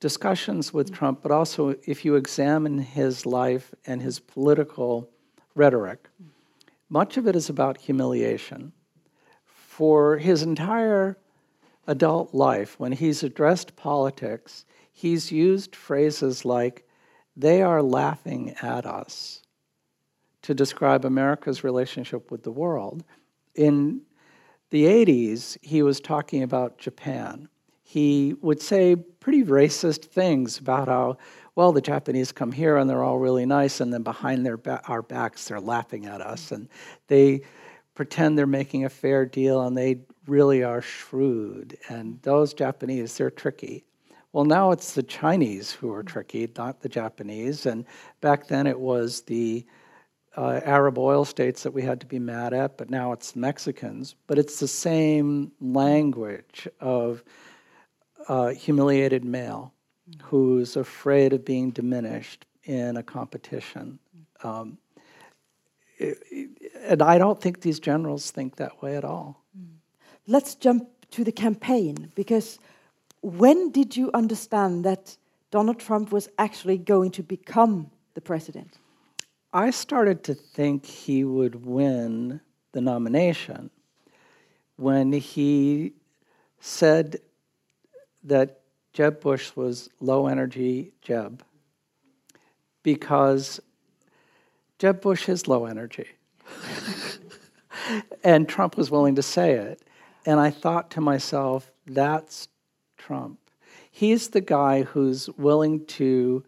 [0.00, 5.08] discussions with Trump, but also if you examine his life and his political
[5.54, 6.08] rhetoric,
[6.88, 8.72] much of it is about humiliation.
[9.44, 11.16] For his entire
[11.90, 16.86] adult life, when he's addressed politics, he's used phrases like,
[17.36, 19.42] they are laughing at us
[20.42, 23.02] to describe America's relationship with the world.
[23.56, 24.02] In
[24.70, 27.48] the 80s, he was talking about Japan.
[27.82, 31.18] He would say pretty racist things about how,
[31.56, 34.82] well, the Japanese come here and they're all really nice, and then behind their ba-
[34.86, 36.52] our backs, they're laughing at us.
[36.52, 36.68] And
[37.08, 37.42] they
[37.94, 41.76] pretend they're making a fair deal and they really are shrewd.
[41.88, 43.84] And those Japanese, they're tricky.
[44.32, 47.66] Well, now it's the Chinese who are tricky, not the Japanese.
[47.66, 47.84] And
[48.20, 49.66] back then it was the
[50.36, 54.14] uh, Arab oil states that we had to be mad at, but now it's Mexicans.
[54.28, 57.24] But it's the same language of
[58.28, 59.74] uh, humiliated male
[60.22, 63.98] who's afraid of being diminished in a competition.
[64.44, 64.78] Um,
[65.98, 69.39] and I don't think these generals think that way at all.
[70.30, 72.60] Let's jump to the campaign because
[73.20, 75.16] when did you understand that
[75.50, 78.78] Donald Trump was actually going to become the president?
[79.52, 83.70] I started to think he would win the nomination
[84.76, 85.94] when he
[86.60, 87.16] said
[88.22, 88.60] that
[88.92, 91.42] Jeb Bush was low energy Jeb
[92.84, 93.58] because
[94.78, 96.06] Jeb Bush is low energy.
[98.22, 99.82] and Trump was willing to say it.
[100.26, 102.48] And I thought to myself, that's
[102.96, 103.38] Trump.
[103.90, 106.44] He's the guy who's willing to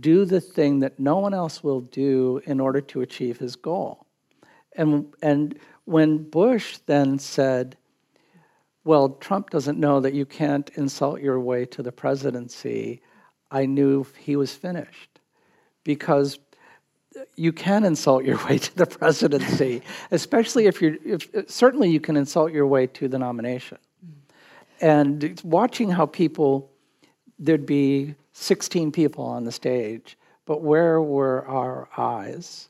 [0.00, 4.06] do the thing that no one else will do in order to achieve his goal.
[4.76, 7.76] And, and when Bush then said,
[8.84, 13.00] well, Trump doesn't know that you can't insult your way to the presidency,
[13.50, 15.20] I knew he was finished.
[15.84, 16.36] Because
[17.36, 22.16] you can insult your way to the presidency, especially if you're, if, certainly you can
[22.16, 23.78] insult your way to the nomination.
[24.04, 24.12] Mm.
[24.80, 26.70] And watching how people,
[27.38, 32.68] there'd be 16 people on the stage, but where were our eyes?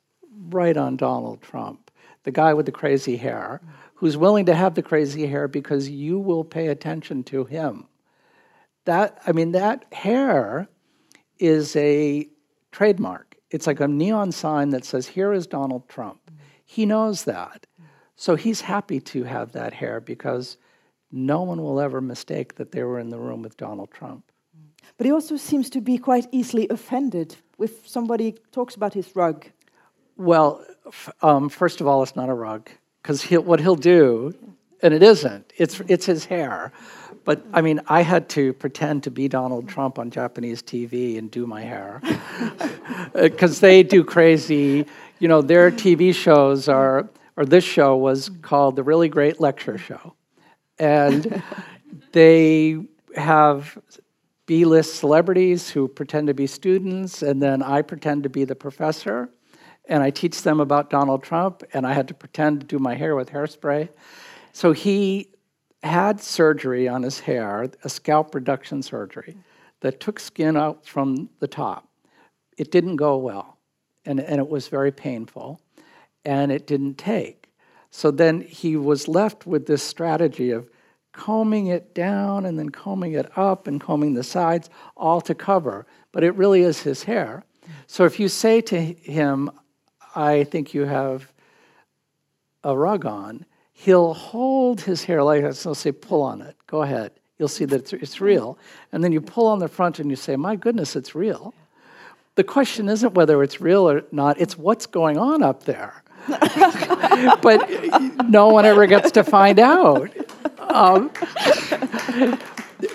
[0.48, 1.90] Right on Donald Trump,
[2.24, 3.70] the guy with the crazy hair, mm.
[3.94, 7.86] who's willing to have the crazy hair because you will pay attention to him.
[8.84, 10.68] That, I mean, that hair
[11.38, 12.28] is a
[12.70, 13.33] trademark.
[13.54, 16.28] It's like a neon sign that says, Here is Donald Trump.
[16.64, 17.66] He knows that.
[18.16, 20.56] So he's happy to have that hair because
[21.12, 24.24] no one will ever mistake that they were in the room with Donald Trump.
[24.96, 29.46] But he also seems to be quite easily offended if somebody talks about his rug.
[30.16, 30.64] Well,
[31.22, 32.68] um, first of all, it's not a rug
[33.02, 34.34] because he'll, what he'll do,
[34.82, 35.52] and it isn't.
[35.56, 36.72] It's it's his hair.
[37.24, 41.30] But I mean, I had to pretend to be Donald Trump on Japanese TV and
[41.30, 44.86] do my hair uh, because they do crazy.
[45.18, 49.78] You know, their TV shows are, or this show was called the Really Great Lecture
[49.78, 50.14] Show,
[50.78, 51.42] and
[52.12, 52.84] they
[53.16, 53.78] have
[54.46, 58.54] B list celebrities who pretend to be students, and then I pretend to be the
[58.54, 59.30] professor,
[59.86, 62.94] and I teach them about Donald Trump, and I had to pretend to do my
[62.94, 63.88] hair with hairspray.
[64.52, 65.33] So he
[65.84, 69.36] had surgery on his hair, a scalp reduction surgery,
[69.80, 71.88] that took skin out from the top.
[72.56, 73.58] It didn't go well,
[74.06, 75.60] and, and it was very painful,
[76.24, 77.50] and it didn't take.
[77.90, 80.68] So then he was left with this strategy of
[81.12, 85.86] combing it down and then combing it up and combing the sides, all to cover.
[86.12, 87.44] But it really is his hair.
[87.86, 89.50] So if you say to him,
[90.16, 91.32] I think you have
[92.62, 96.56] a rug on, he'll hold his hair like this and he'll say, pull on it.
[96.66, 97.12] Go ahead.
[97.38, 98.56] You'll see that it's, it's real.
[98.92, 101.52] And then you pull on the front and you say, my goodness, it's real.
[102.36, 106.02] The question isn't whether it's real or not, it's what's going on up there.
[107.42, 107.68] but
[108.28, 110.10] no one ever gets to find out.
[110.58, 111.10] Um,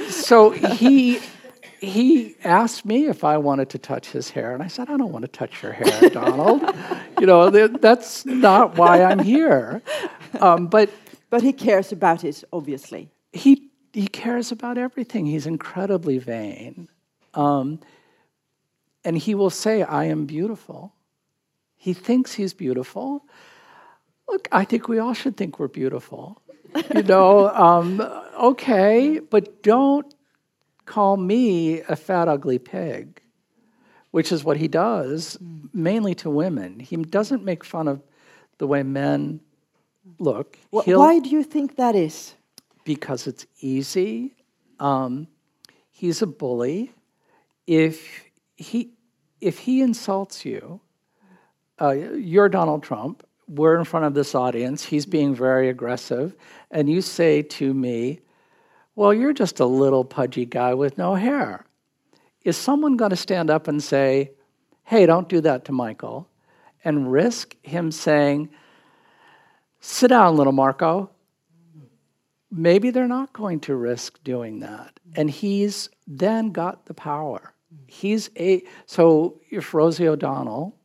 [0.10, 1.20] so he
[1.82, 5.12] he asked me if I wanted to touch his hair, and I said, "I don't
[5.12, 6.62] want to touch your hair, Donald.
[7.20, 9.82] you know, that's not why I'm here."
[10.40, 10.90] Um, but
[11.30, 13.10] but he cares about it, obviously.
[13.34, 15.26] He he cares about everything.
[15.26, 16.90] He's incredibly vain,
[17.34, 17.80] um,
[19.04, 20.94] and he will say, "I am beautiful."
[21.76, 23.26] He thinks he's beautiful.
[24.28, 26.42] Look, I think we all should think we're beautiful
[26.94, 28.02] you know, um,
[28.40, 30.14] okay, but don't
[30.90, 33.22] call me a fat, ugly pig,
[34.12, 35.38] which is what he does,
[35.74, 36.80] mainly to women.
[36.80, 38.02] He doesn't make fun of
[38.58, 39.40] the way men
[40.18, 40.58] look.
[40.72, 42.34] Why do you think that is?
[42.84, 44.34] Because it's easy.
[44.80, 45.28] Um,
[45.92, 46.92] he's a bully.
[47.68, 48.26] If
[48.58, 48.92] he
[49.40, 50.82] if he insults you,
[51.80, 56.36] uh, you're Donald Trump we're in front of this audience, he's being very aggressive,
[56.72, 58.20] and you say to me,
[59.00, 61.66] Well, you're just a little pudgy guy with no hair.
[62.44, 64.32] is someone going to stand up and say,
[64.84, 66.28] hey, don't do that to Michael,
[66.84, 68.50] and risk him saying,
[69.80, 71.12] sit down, little Marco?
[72.52, 75.00] Maybe they're not going to risk doing that.
[75.16, 77.54] And he's then got the power.
[77.88, 80.76] He's a, so if Rosie O'Donnell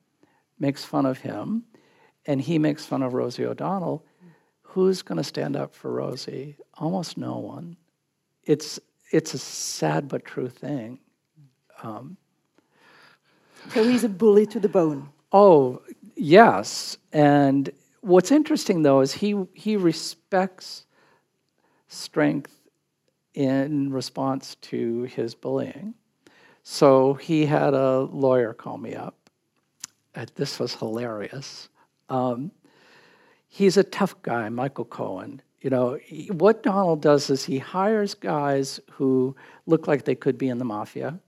[0.61, 1.65] makes fun of him
[2.27, 4.07] and he makes fun of Rosie O'Donnell,
[4.63, 6.59] who's going to stand up for Rosie?
[6.75, 7.77] Almost no one.
[8.47, 8.81] It's,
[9.11, 10.99] it's a sad but true thing.
[11.83, 12.17] Um,
[13.73, 15.09] so he's a bully to the bone.
[15.33, 15.83] Oh,
[16.17, 16.99] yes.
[17.13, 17.71] And
[18.01, 20.87] what's interesting though is he, he respects
[21.89, 22.53] strength
[23.35, 25.95] in response to his bullying.
[26.63, 29.17] So he had a lawyer call me up.
[30.15, 31.69] And this was hilarious.
[32.09, 32.53] Um,
[33.49, 35.43] he's a tough guy, Michael Cohen.
[35.65, 35.99] You know,
[36.29, 39.35] what Donald does is he hires guys who
[39.65, 41.19] look like they could be in the mafia,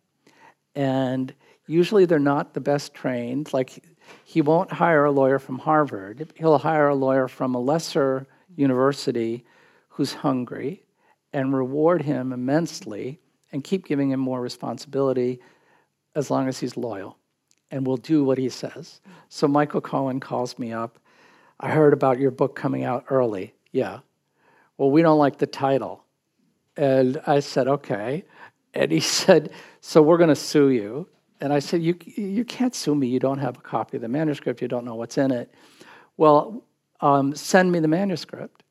[0.74, 1.32] and
[1.66, 3.54] usually they're not the best trained.
[3.54, 3.82] Like,
[4.24, 9.46] he won't hire a lawyer from Harvard, he'll hire a lawyer from a lesser university
[9.88, 10.82] who's hungry
[11.32, 13.18] and reward him immensely
[13.52, 15.40] and keep giving him more responsibility
[16.14, 17.16] as long as he's loyal
[17.70, 19.00] and will do what he says.
[19.30, 20.98] So Michael Cohen calls me up.
[21.58, 23.54] I heard about your book coming out early.
[23.72, 24.00] Yeah.
[24.78, 26.04] Well, we don't like the title.
[26.76, 28.24] And I said, okay.
[28.74, 29.50] And he said,
[29.80, 31.08] so we're going to sue you.
[31.40, 33.08] And I said, you, you can't sue me.
[33.08, 34.62] You don't have a copy of the manuscript.
[34.62, 35.52] You don't know what's in it.
[36.16, 36.64] Well,
[37.00, 38.62] um, send me the manuscript.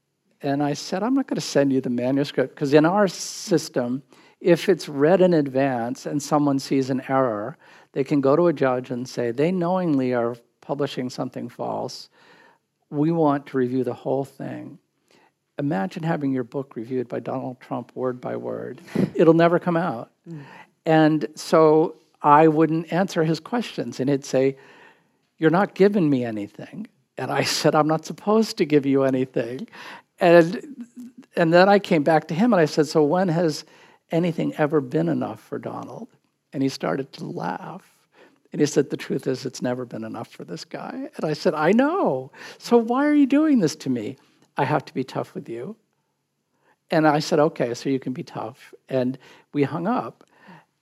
[0.41, 4.03] And I said, I'm not going to send you the manuscript because in our system,
[4.41, 7.57] if it's read in advance and someone sees an error,
[7.93, 12.09] they can go to a judge and say, they knowingly are publishing something false.
[12.89, 14.77] We want to review the whole thing.
[15.57, 18.81] Imagine having your book reviewed by Donald Trump word by word.
[19.13, 20.11] It'll never come out.
[20.29, 20.43] Mm.
[20.85, 24.57] And so I wouldn't answer his questions, and he'd say,
[25.37, 26.87] You're not giving me anything.
[27.17, 29.67] And I said, I'm not supposed to give you anything.
[30.19, 30.85] And,
[31.35, 33.65] and then I came back to him and I said, So when has
[34.11, 36.09] anything ever been enough for Donald?
[36.53, 37.83] And he started to laugh.
[38.51, 41.09] And he said, The truth is, it's never been enough for this guy.
[41.15, 42.31] And I said, I know.
[42.57, 44.17] So why are you doing this to me?
[44.57, 45.75] I have to be tough with you.
[46.91, 48.73] And I said, Okay, so you can be tough.
[48.89, 49.17] And
[49.53, 50.23] we hung up.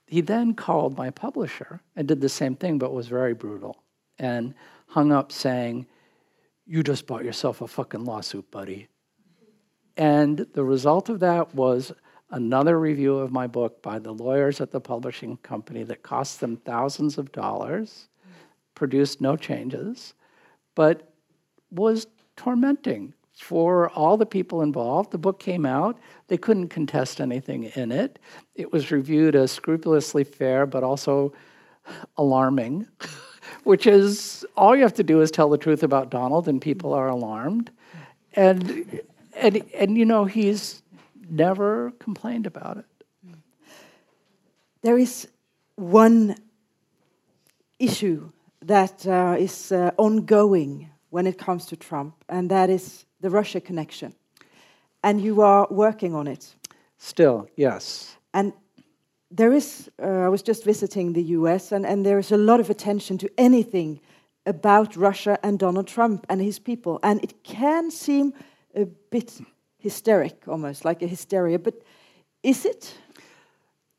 [0.06, 3.82] He then called my publisher and did the same thing, but was very brutal
[4.18, 4.54] and
[4.88, 5.86] hung up saying,
[6.66, 8.88] You just bought yourself a fucking lawsuit, buddy.
[9.96, 11.92] And the result of that was
[12.30, 16.56] another review of my book by the lawyers at the publishing company that cost them
[16.56, 18.08] thousands of dollars,
[18.74, 20.14] produced no changes,
[20.74, 21.12] but
[21.70, 25.10] was tormenting for all the people involved.
[25.10, 28.18] The book came out, they couldn't contest anything in it.
[28.54, 31.32] It was reviewed as scrupulously fair, but also
[32.16, 32.86] alarming,
[33.64, 36.92] which is all you have to do is tell the truth about Donald, and people
[36.94, 37.70] are alarmed.
[38.34, 39.00] And,
[39.36, 40.82] and, and you know, he's
[41.28, 42.86] never complained about it.
[44.82, 45.28] There is
[45.76, 46.36] one
[47.78, 48.30] issue
[48.62, 53.60] that uh, is uh, ongoing when it comes to Trump, and that is the Russia
[53.60, 54.14] connection.
[55.02, 56.54] And you are working on it.
[56.98, 58.16] Still, yes.
[58.34, 58.52] And
[59.30, 62.60] there is, uh, I was just visiting the US, and, and there is a lot
[62.60, 64.00] of attention to anything
[64.44, 67.00] about Russia and Donald Trump and his people.
[67.02, 68.34] And it can seem
[68.74, 69.40] a bit
[69.78, 71.58] hysteric, almost like a hysteria.
[71.58, 71.74] But
[72.42, 72.94] is it?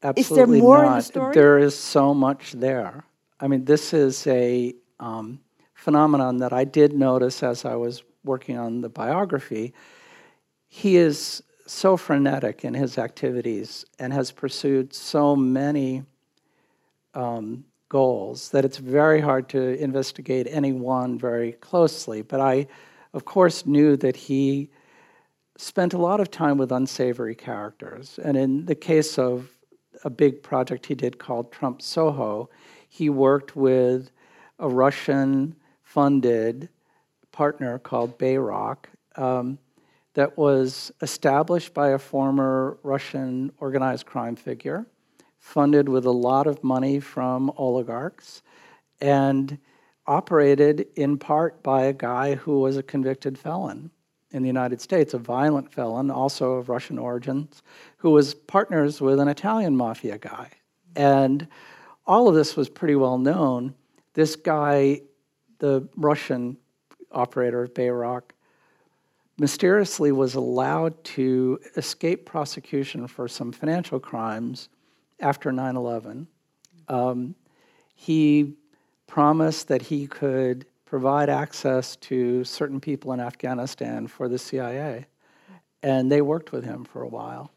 [0.04, 0.98] Absolutely is there more not.
[0.98, 1.34] the story?
[1.34, 3.04] There is so much there.
[3.40, 5.40] I mean, this is a um,
[5.74, 9.74] phenomenon that I did notice as I was working on the biography.
[10.68, 16.04] He is so frenetic in his activities and has pursued so many
[17.14, 22.22] um, goals that it's very hard to investigate any one very closely.
[22.22, 22.68] But I,
[23.14, 24.70] of course, knew that he
[25.58, 28.20] spent a lot of time with unsavory characters.
[28.22, 29.50] And in the case of
[30.04, 32.50] a big project he did called Trump Soho,
[32.90, 34.12] he worked with
[34.60, 36.70] a Russian funded
[37.36, 38.86] partner called Bayrock
[39.18, 39.60] um,
[40.14, 44.86] that was established by a former Russian organized crime figure,
[45.38, 48.42] funded with a lot of money from oligarchs,
[49.02, 49.58] and
[50.08, 53.92] operated in part by a guy who was a convicted felon
[54.32, 57.64] in the United States, a violent felon, also of Russian origins,
[57.98, 60.50] who was partners with an Italian mafia guy.
[60.96, 61.50] And
[62.08, 63.76] all of this was pretty well known.
[64.14, 65.02] This guy,
[65.60, 66.56] the Russian
[67.16, 68.24] operator of Bayrock,
[69.38, 74.70] mysteriously was allowed to escape prosecution for some financial crimes
[75.20, 76.28] after 9 11
[76.88, 77.36] Um,
[77.96, 78.54] he
[79.08, 85.06] promised that he could provide access to certain people in Afghanistan for the CIA.
[85.82, 87.52] And they worked with him for a while.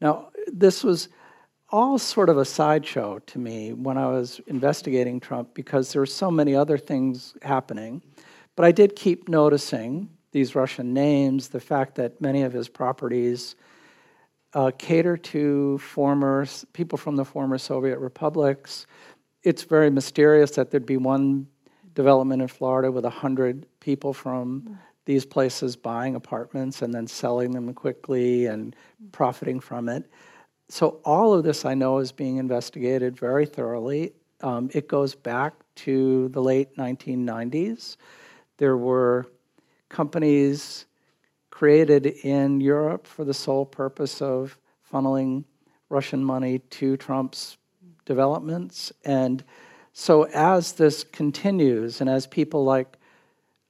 [0.00, 1.08] Now, this was
[1.70, 6.06] all sort of a sideshow to me when I was investigating Trump because there were
[6.06, 8.02] so many other things happening.
[8.56, 13.54] But I did keep noticing these Russian names, the fact that many of his properties
[14.54, 18.86] uh, cater to former people from the former Soviet republics.
[19.42, 21.46] It's very mysterious that there'd be one
[21.94, 27.72] development in Florida with 100 people from these places buying apartments and then selling them
[27.74, 28.76] quickly and
[29.10, 30.08] profiting from it.
[30.68, 34.12] So, all of this I know is being investigated very thoroughly.
[34.42, 37.96] Um, it goes back to the late 1990s.
[38.58, 39.26] There were
[39.88, 40.86] companies
[41.50, 44.58] created in Europe for the sole purpose of
[44.90, 45.44] funneling
[45.88, 47.58] Russian money to Trump's
[48.04, 48.92] developments.
[49.04, 49.44] And
[49.92, 52.96] so, as this continues, and as people like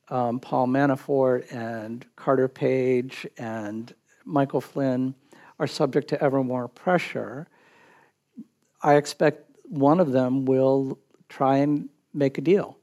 [0.08, 3.92] um, Paul Manafort and Carter Page and
[4.24, 5.14] Michael Flynn
[5.58, 7.48] are subject to ever more pressure,
[8.82, 12.78] I expect one of them will try and make a deal.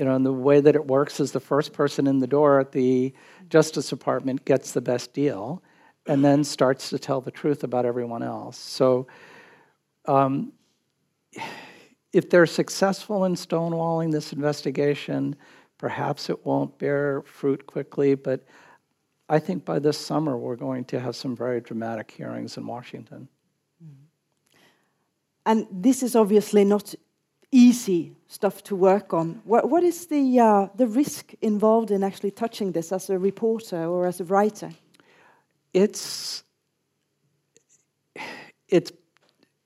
[0.00, 2.58] You know, and the way that it works is the first person in the door
[2.58, 3.12] at the
[3.50, 5.62] Justice Department gets the best deal
[6.06, 8.56] and then starts to tell the truth about everyone else.
[8.56, 9.08] So,
[10.06, 10.54] um,
[12.14, 15.36] if they're successful in stonewalling this investigation,
[15.76, 18.46] perhaps it won't bear fruit quickly, but
[19.28, 23.28] I think by this summer we're going to have some very dramatic hearings in Washington.
[25.44, 26.94] And this is obviously not
[27.52, 29.40] easy stuff to work on.
[29.44, 33.84] what, what is the, uh, the risk involved in actually touching this as a reporter
[33.86, 34.70] or as a writer?
[35.72, 36.44] It's,
[38.68, 38.92] it's,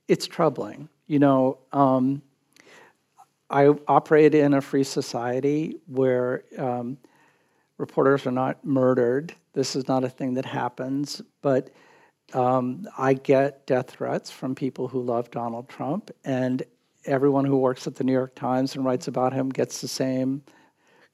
[0.09, 0.89] it's troubling.
[1.07, 2.23] You know, um,
[3.51, 6.97] I operate in a free society where um,
[7.77, 9.35] reporters are not murdered.
[9.53, 11.71] This is not a thing that happens, but
[12.33, 16.63] um, I get death threats from people who love Donald Trump, and
[17.07, 20.43] everyone who works at the New York Times and writes about him gets the same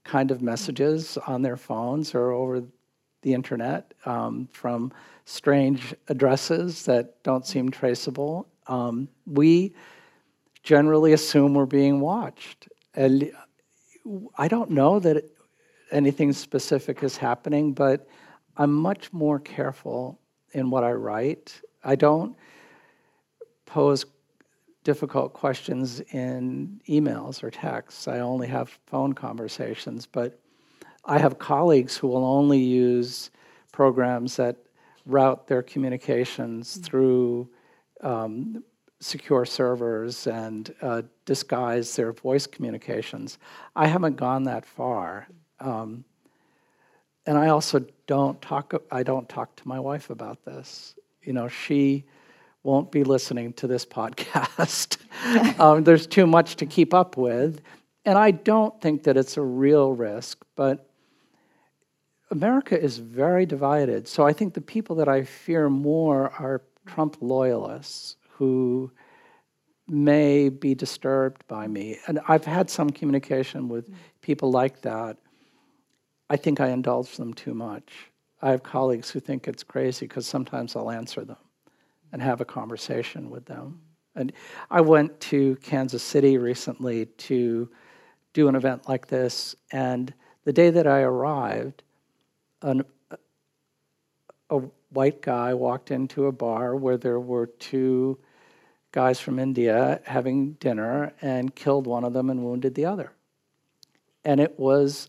[0.05, 2.63] kind of messages on their phones or over
[3.23, 4.93] the internet um, from
[5.25, 8.49] strange addresses that don't seem traceable.
[8.67, 9.75] Um, we
[10.63, 12.69] generally assume we're being watched.
[12.95, 13.31] And
[14.39, 15.25] I don't know that
[15.91, 18.09] anything specific is happening, but
[18.57, 20.19] I'm much more careful
[20.53, 21.61] in what I write.
[21.85, 22.37] I don't
[23.67, 24.05] pose
[24.91, 28.09] difficult questions in emails or texts.
[28.09, 30.41] I only have phone conversations, but
[31.05, 33.31] I have colleagues who will only use
[33.71, 34.57] programs that
[35.07, 36.83] route their communications mm-hmm.
[36.83, 37.49] through
[38.01, 38.65] um,
[38.99, 43.39] secure servers and uh, disguise their voice communications.
[43.77, 45.29] I haven't gone that far.
[45.61, 46.05] Um,
[47.27, 50.97] and I also don't talk, I don't talk to my wife about this.
[51.23, 52.07] You know, she
[52.63, 54.99] won't be listening to this podcast.
[55.61, 57.61] um, there's too much to keep up with.
[58.05, 60.89] And I don't think that it's a real risk, but
[62.31, 64.09] America is very divided.
[64.09, 68.91] So I think the people that I fear more are Trump loyalists who
[69.89, 71.99] may be disturbed by me.
[72.07, 73.93] And I've had some communication with
[74.23, 75.17] people like that.
[76.29, 77.93] I think I indulge them too much.
[78.41, 81.37] I have colleagues who think it's crazy because sometimes I'll answer them
[82.13, 83.81] and have a conversation with them.
[84.15, 84.33] And
[84.71, 87.71] I went to Kansas City recently to
[88.33, 90.13] do an event like this, and
[90.45, 91.83] the day that I arrived,
[92.63, 92.85] an,
[94.49, 98.19] a white guy walked into a bar where there were two
[98.93, 103.13] guys from India having dinner and killed one of them and wounded the other.
[104.25, 105.09] And it was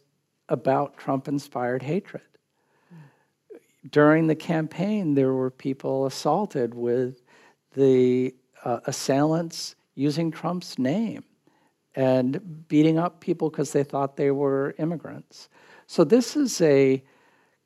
[0.50, 2.24] about Trump inspired hatred.
[3.90, 7.22] During the campaign, there were people assaulted with
[7.74, 11.24] the uh, assailants using Trump's name
[11.96, 15.50] and beating up people because they thought they were immigrants.
[15.88, 17.04] So, this is a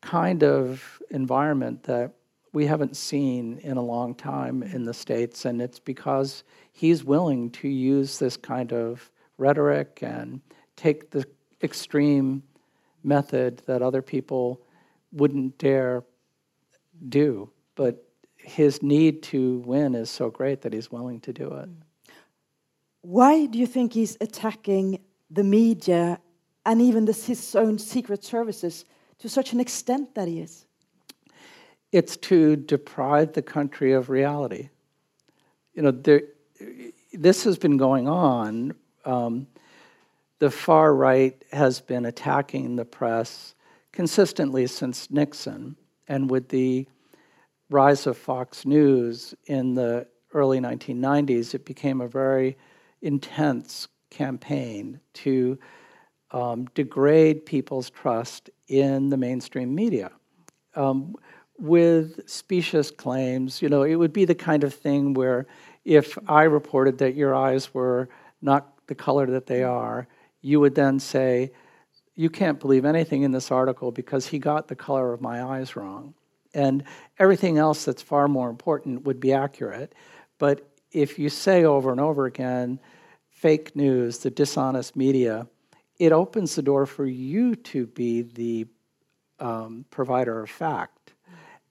[0.02, 2.14] kind of environment that
[2.54, 7.50] we haven't seen in a long time in the States, and it's because he's willing
[7.52, 10.40] to use this kind of rhetoric and
[10.78, 11.26] take the
[11.62, 12.42] extreme
[13.04, 14.62] method that other people
[15.16, 16.04] wouldn't dare
[17.10, 17.50] do.
[17.76, 18.08] But
[18.38, 21.70] his need to win is so great that he's willing to do it.
[23.02, 25.02] Why do you think he's attacking
[25.32, 26.20] the media
[26.66, 28.86] and even the, his own secret services
[29.20, 30.66] to such an extent that he is?
[31.92, 34.70] It's to deprive the country of reality.
[35.74, 36.24] You know, there,
[37.14, 38.76] this has been going on.
[39.06, 39.48] Um,
[40.40, 43.55] the far right has been attacking the press
[43.96, 45.76] consistently since Nixon,
[46.08, 46.86] and with the
[47.70, 52.58] rise of Fox News in the early 1990s, it became a very
[53.02, 55.58] intense campaign to
[56.32, 60.12] um, degrade people's trust in the mainstream media.
[60.76, 61.16] Um,
[61.58, 65.48] with specious claims, you know, it would be the kind of thing where
[65.86, 68.10] if I reported that your eyes were
[68.42, 70.08] not the color that they are,
[70.42, 71.52] you would then say,
[72.16, 75.76] You can't believe anything in this article because he got the color of my eyes
[75.76, 76.14] wrong.
[76.54, 76.84] And
[77.20, 79.94] everything else that's far more important would be accurate.
[80.38, 82.80] But if you say over and over again,
[83.30, 85.48] fake news, the dishonest media,
[86.00, 88.68] it opens the door for you to be the
[89.40, 91.14] um, provider of fact.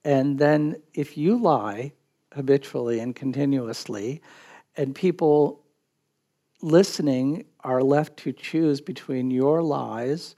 [0.05, 1.93] And then if you lie
[2.35, 4.21] habitually and continuously,
[4.77, 5.64] and people
[6.63, 10.37] listening are left to choose between your lies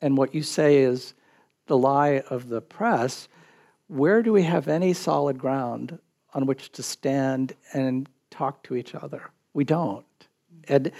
[0.00, 1.14] and what you say is
[1.66, 3.28] the lie of the press,
[3.88, 5.98] where do we have any solid ground
[6.34, 9.30] on which to stand and talk to each other?
[9.54, 10.04] We don't.
[10.68, 10.92] And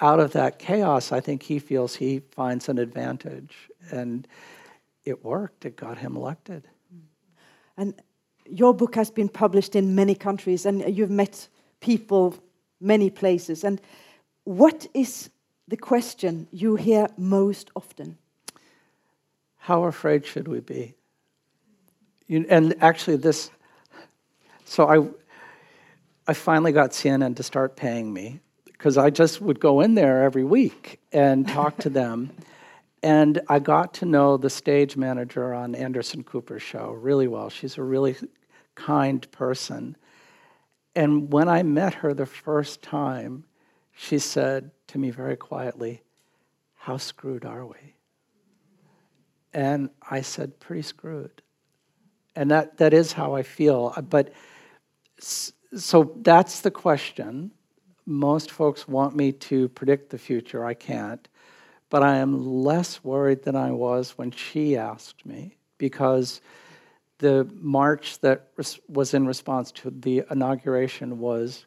[0.00, 3.54] out of that chaos, I think he feels he finds an advantage.
[3.90, 4.26] And
[5.04, 6.68] it worked, it got him elected.
[7.76, 7.94] And
[8.44, 11.48] your book has been published in many countries, and you've met
[11.80, 12.34] people
[12.80, 13.64] many places.
[13.64, 13.80] And
[14.44, 15.30] what is
[15.68, 18.18] the question you hear most often?
[19.56, 20.94] How afraid should we be?
[22.26, 23.50] You, and actually, this.
[24.64, 25.06] So I,
[26.26, 30.24] I finally got CNN to start paying me because I just would go in there
[30.24, 32.32] every week and talk to them.
[33.04, 37.50] And I got to know the stage manager on Anderson Cooper's show really well.
[37.50, 38.14] She's a really
[38.76, 39.96] kind person.
[40.94, 43.42] And when I met her the first time,
[43.92, 46.02] she said to me very quietly,
[46.74, 47.94] How screwed are we?
[49.52, 51.42] And I said, Pretty screwed.
[52.34, 53.94] And that, that is how I feel.
[54.08, 54.32] But
[55.18, 57.50] so that's the question.
[58.06, 60.64] Most folks want me to predict the future.
[60.64, 61.28] I can't.
[61.90, 66.40] But I am less worried than I was when she asked me because
[67.18, 68.48] the march that
[68.88, 71.66] was in response to the inauguration was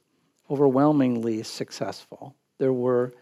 [0.50, 2.36] overwhelmingly successful.
[2.58, 3.14] There were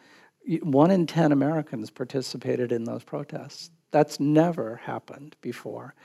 [0.62, 3.72] one in 10 Americans participated in those protests.
[3.92, 5.96] That's never happened before.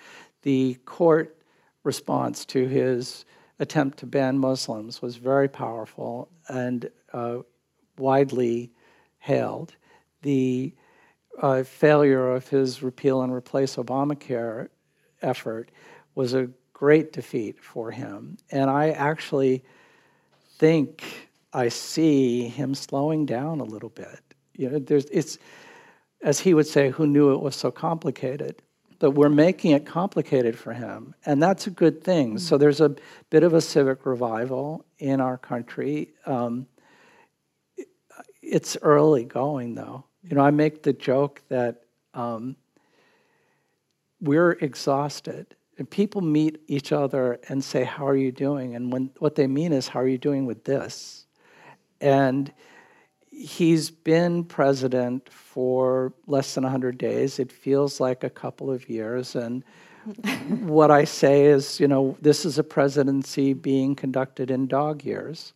[0.42, 1.36] The court
[1.82, 3.24] response to his
[3.58, 7.38] attempt to ban Muslims was very powerful and uh,
[7.98, 8.70] widely
[9.18, 9.74] hailed.
[10.22, 10.74] The
[11.40, 14.68] uh, failure of his repeal and replace Obamacare
[15.22, 15.70] effort
[16.14, 18.36] was a great defeat for him.
[18.50, 19.64] And I actually
[20.58, 24.20] think I see him slowing down a little bit.
[24.54, 25.38] You know, there's it's
[26.22, 28.62] as he would say, who knew it was so complicated?
[28.98, 32.30] But we're making it complicated for him, and that's a good thing.
[32.30, 32.38] Mm-hmm.
[32.38, 32.96] So there's a
[33.30, 36.14] bit of a civic revival in our country.
[36.26, 36.66] Um,
[38.42, 40.04] it's early going, though.
[40.24, 41.82] You know, I make the joke that
[42.12, 42.56] um,
[44.20, 48.74] we're exhausted and people meet each other and say, How are you doing?
[48.74, 51.26] And when, what they mean is, How are you doing with this?
[52.00, 52.52] And
[53.30, 57.38] he's been president for less than 100 days.
[57.38, 59.36] It feels like a couple of years.
[59.36, 59.64] And
[60.60, 65.52] what I say is, you know, this is a presidency being conducted in dog years.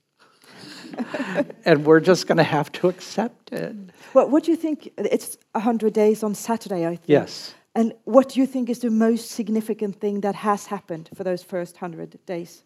[1.64, 3.74] and we're just going to have to accept it.
[4.14, 4.92] Well, what do you think?
[4.96, 7.02] It's 100 days on Saturday, I think.
[7.06, 7.54] Yes.
[7.74, 11.42] And what do you think is the most significant thing that has happened for those
[11.42, 12.64] first 100 days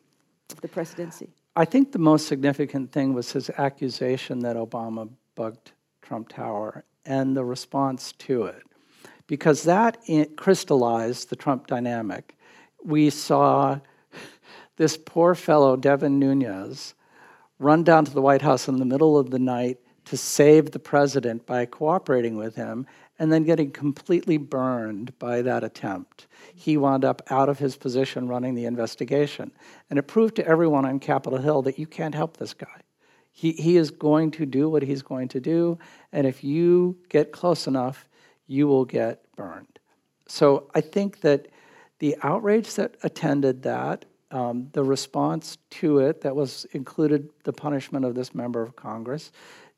[0.50, 1.28] of the presidency?
[1.54, 7.36] I think the most significant thing was his accusation that Obama bugged Trump Tower and
[7.36, 8.62] the response to it,
[9.26, 9.98] because that
[10.36, 12.36] crystallized the Trump dynamic.
[12.84, 13.78] We saw
[14.76, 16.94] this poor fellow, Devin Nunes,
[17.58, 20.78] run down to the White House in the middle of the night to save the
[20.78, 22.86] president by cooperating with him
[23.18, 26.26] and then getting completely burned by that attempt.
[26.54, 29.52] He wound up out of his position running the investigation.
[29.88, 32.82] And it proved to everyone on Capitol Hill that you can't help this guy.
[33.32, 35.78] He, he is going to do what he's going to do,
[36.10, 38.08] and if you get close enough,
[38.46, 39.78] you will get burned.
[40.26, 41.48] So I think that
[41.98, 48.06] the outrage that attended that, um, the response to it that was included the punishment
[48.06, 49.32] of this member of Congress,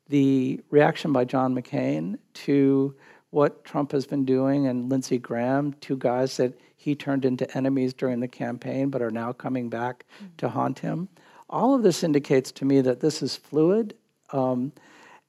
[0.07, 2.95] the reaction by John McCain to
[3.31, 7.93] what Trump has been doing and Lindsey Graham, two guys that he turned into enemies
[7.93, 10.35] during the campaign but are now coming back mm-hmm.
[10.37, 11.09] to haunt him.
[11.49, 13.95] All of this indicates to me that this is fluid
[14.31, 14.71] Um,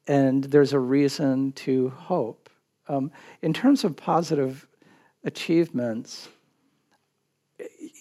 [0.07, 2.51] and there's a reason to hope.
[2.89, 4.67] Um, in terms of positive
[5.25, 6.29] achievements,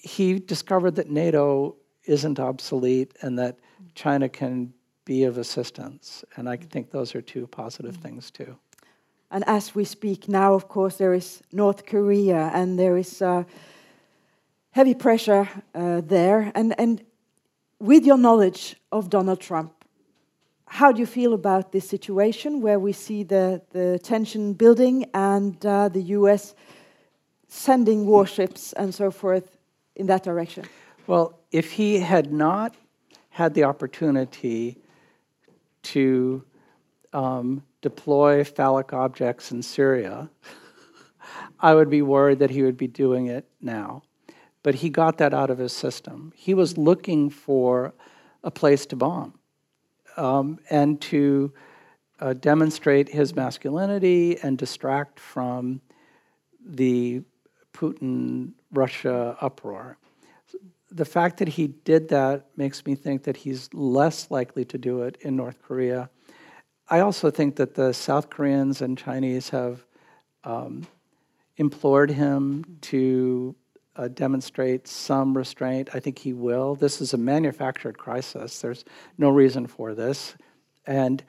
[0.03, 1.75] he discovered that NATO
[2.05, 3.59] isn't obsolete and that
[3.93, 4.73] China can
[5.05, 6.23] be of assistance.
[6.35, 8.01] And I think those are two positive mm-hmm.
[8.01, 8.57] things too.
[9.31, 13.43] And as we speak now, of course, there is North Korea and there is uh,
[14.71, 16.51] heavy pressure uh, there.
[16.55, 17.03] And, and
[17.79, 19.73] with your knowledge of Donald Trump,
[20.65, 25.63] how do you feel about this situation where we see the, the tension building and
[25.65, 26.55] uh, the US
[27.47, 29.57] sending warships and so forth
[29.95, 30.65] in that direction?
[31.07, 32.75] Well, if he had not
[33.29, 34.77] had the opportunity
[35.81, 36.43] to
[37.13, 40.29] um, deploy phallic objects in Syria,
[41.59, 44.03] I would be worried that he would be doing it now.
[44.63, 46.33] But he got that out of his system.
[46.35, 47.93] He was looking for
[48.43, 49.39] a place to bomb
[50.17, 51.53] um, and to
[52.19, 55.81] uh, demonstrate his masculinity and distract from
[56.65, 57.21] the
[57.73, 59.97] Putin Russia uproar.
[60.91, 65.03] The fact that he did that makes me think that he's less likely to do
[65.03, 66.09] it in North Korea.
[66.89, 69.85] I also think that the South Koreans and Chinese have
[70.43, 70.87] um,
[71.57, 73.55] implored him to
[73.95, 75.89] uh, demonstrate some restraint.
[75.93, 76.75] I think he will.
[76.75, 78.59] This is a manufactured crisis.
[78.59, 78.85] There's
[79.17, 80.35] no reason for this.
[80.87, 81.23] And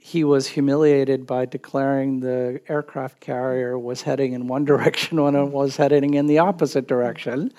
[0.00, 5.44] he was humiliated by declaring the aircraft carrier was heading in one direction when it
[5.44, 7.52] was heading in the opposite direction.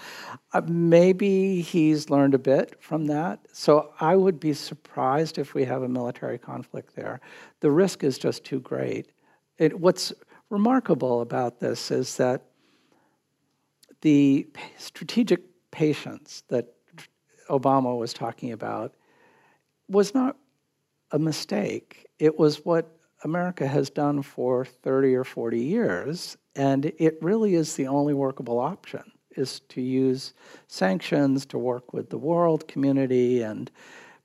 [0.53, 3.39] Uh, maybe he's learned a bit from that.
[3.51, 7.19] So I would be surprised if we have a military conflict there.
[7.59, 9.11] The risk is just too great.
[9.57, 10.13] It, what's
[10.49, 12.45] remarkable about this is that
[14.01, 16.73] the strategic patience that
[17.49, 18.95] Obama was talking about
[19.89, 20.37] was not
[21.11, 22.07] a mistake.
[22.19, 27.75] It was what America has done for 30 or 40 years, and it really is
[27.75, 29.03] the only workable option
[29.35, 30.33] is to use
[30.67, 33.71] sanctions to work with the world community and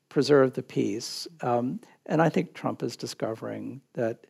[0.08, 1.28] preserve the peace.
[1.40, 4.26] Um, and I think Trump is discovering that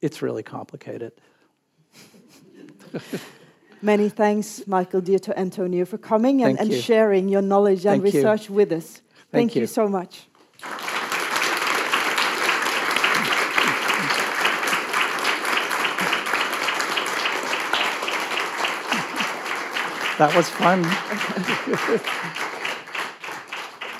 [0.00, 1.12] it's really complicated.
[3.82, 8.54] Many thanks, Michael D'Antonio, for coming and, and sharing your knowledge and Thank research you.
[8.54, 8.86] with us.
[8.86, 9.60] Thank, Thank you.
[9.62, 10.28] you so much.
[20.18, 20.82] That was fun.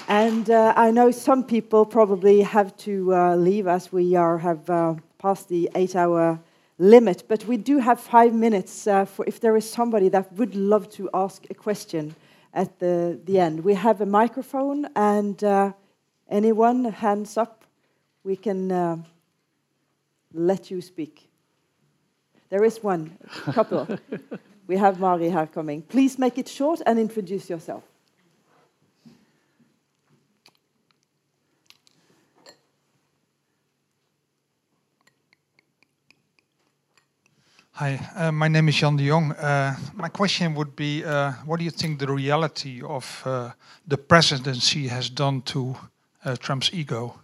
[0.08, 4.70] and uh, I know some people probably have to uh, leave as we are have
[4.70, 6.40] uh, passed the eight-hour
[6.78, 10.54] limit, but we do have five minutes uh, for if there is somebody that would
[10.54, 12.14] love to ask a question
[12.54, 13.62] at the, the end.
[13.62, 15.72] We have a microphone, and uh,
[16.30, 17.66] anyone, hands up,
[18.24, 18.96] we can uh,
[20.32, 21.28] let you speak.
[22.48, 23.18] There is one,
[23.52, 23.86] couple.
[24.66, 25.82] we have Mari here coming.
[25.82, 27.84] Please make it short and introduce yourself.
[37.72, 39.32] Hi, uh, my name is Jan de Jong.
[39.32, 43.50] Uh, my question would be, uh, what do you think the reality of uh,
[43.86, 45.76] the presidency has done to
[46.24, 47.20] uh, Trump's ego?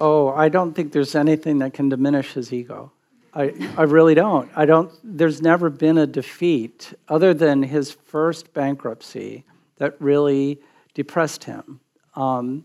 [0.00, 2.90] Oh, I don't think there's anything that can diminish his ego.
[3.34, 4.50] I, I really don't.
[4.54, 4.92] I don't.
[5.02, 9.44] There's never been a defeat other than his first bankruptcy
[9.78, 10.60] that really
[10.94, 11.80] depressed him.
[12.14, 12.64] Um,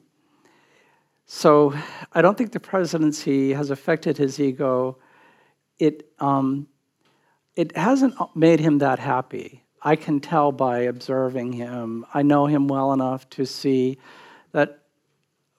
[1.25, 1.73] so
[2.13, 4.97] I don't think the presidency has affected his ego
[5.79, 6.67] it, um,
[7.55, 9.63] it hasn't made him that happy.
[9.81, 12.05] I can tell by observing him.
[12.13, 13.97] I know him well enough to see
[14.51, 14.79] that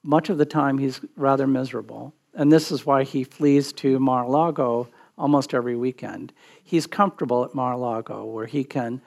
[0.03, 2.13] much of the time he's rather miserable.
[2.35, 4.87] And this is why he flees to Mar a Lago
[5.21, 6.33] almost every weekend.
[6.63, 9.01] He's comfortable at Mar a Lago where he can,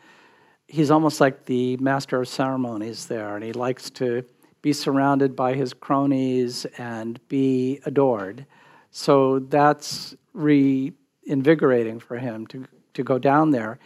[0.68, 4.24] he's almost like the master of ceremonies there, and he likes to
[4.62, 8.46] be surrounded by his cronies and be adored.
[8.90, 13.78] So that's reinvigorating for him to, to go down there.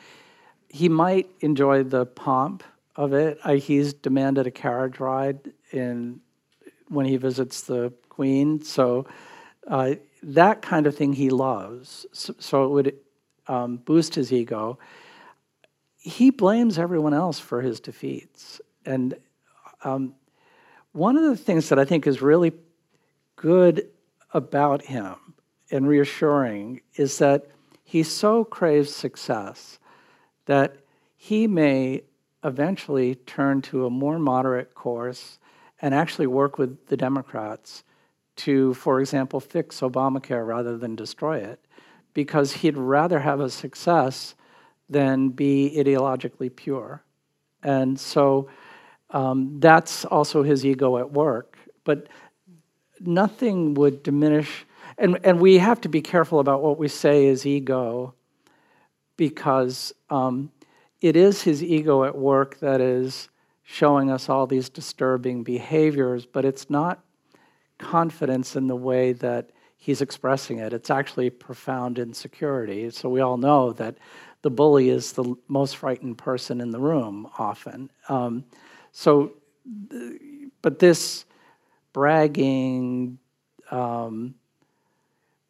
[0.68, 2.62] He might enjoy the pomp
[2.94, 3.40] of it.
[3.56, 6.20] He's demanded a carriage ride in
[6.88, 9.06] when he visits the Queen, so
[9.66, 12.06] uh, that kind of thing he loves.
[12.12, 12.96] So, so it would
[13.46, 14.78] um, boost his ego.
[15.96, 19.14] He blames everyone else for his defeats, and
[19.84, 20.14] um,
[20.92, 22.52] one of the things that I think is really
[23.36, 23.88] good
[24.32, 25.16] about him
[25.70, 27.46] and reassuring is that
[27.84, 29.78] he so craves success
[30.46, 30.76] that
[31.16, 32.02] he may
[32.44, 35.38] eventually turn to a more moderate course
[35.80, 37.84] and actually work with the Democrats
[38.38, 41.60] to, for example, fix Obamacare rather than destroy it,
[42.14, 44.34] because he'd rather have a success
[44.88, 47.02] than be ideologically pure.
[47.62, 48.48] And so
[49.10, 51.58] um, that's also his ego at work.
[51.84, 52.08] But
[53.00, 54.64] nothing would diminish,
[54.96, 58.14] and, and we have to be careful about what we say is ego,
[59.16, 60.50] because um,
[61.00, 63.28] it is his ego at work that is
[63.64, 67.00] showing us all these disturbing behaviors, but it's not
[67.78, 70.72] confidence in the way that he's expressing it.
[70.72, 72.90] It's actually profound insecurity.
[72.90, 73.96] So we all know that
[74.42, 77.90] the bully is the most frightened person in the room often.
[78.08, 78.44] Um,
[78.92, 79.34] so,
[80.62, 81.24] but this
[81.92, 83.18] bragging,
[83.70, 84.34] um,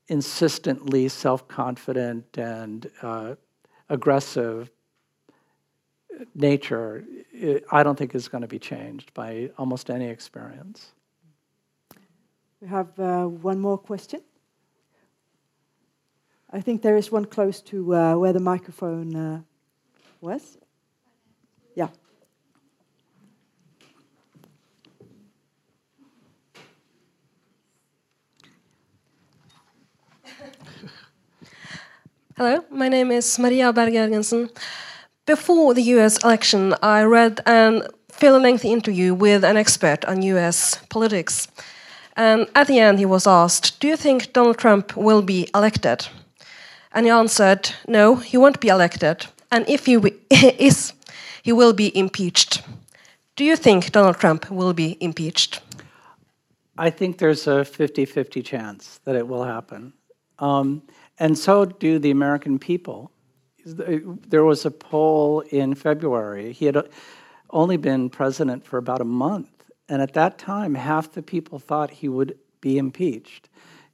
[0.09, 3.35] insistently self confident and uh,
[3.89, 4.71] aggressive
[6.35, 7.05] nature,
[7.71, 10.93] I don't think is going to be changed by almost any experience.
[12.61, 14.21] We have uh, one more question.
[16.51, 19.41] I think there is one close to uh, where the microphone uh,
[20.21, 20.59] was.
[21.77, 21.89] Yeah.
[32.37, 33.95] Hello, my name is Maria Berg
[35.27, 40.81] Before the US election, I read a fairly lengthy interview with an expert on US
[40.89, 41.47] politics.
[42.19, 46.09] And at the end, he was asked, Do you think Donald Trump will be elected?
[46.93, 49.27] And he answered, No, he won't be elected.
[49.53, 49.95] And if he
[50.59, 50.93] is,
[51.45, 52.63] he will be impeached.
[53.37, 55.61] Do you think Donald Trump will be impeached?
[56.77, 59.93] I think there's a 50 50 chance that it will happen.
[60.41, 60.83] Um,
[61.21, 63.13] and so do the American people.
[63.65, 66.53] There was a poll in February.
[66.53, 66.89] He had
[67.51, 69.58] only been president for about a month
[69.89, 73.49] and at that time, half the people thought he would be impeached.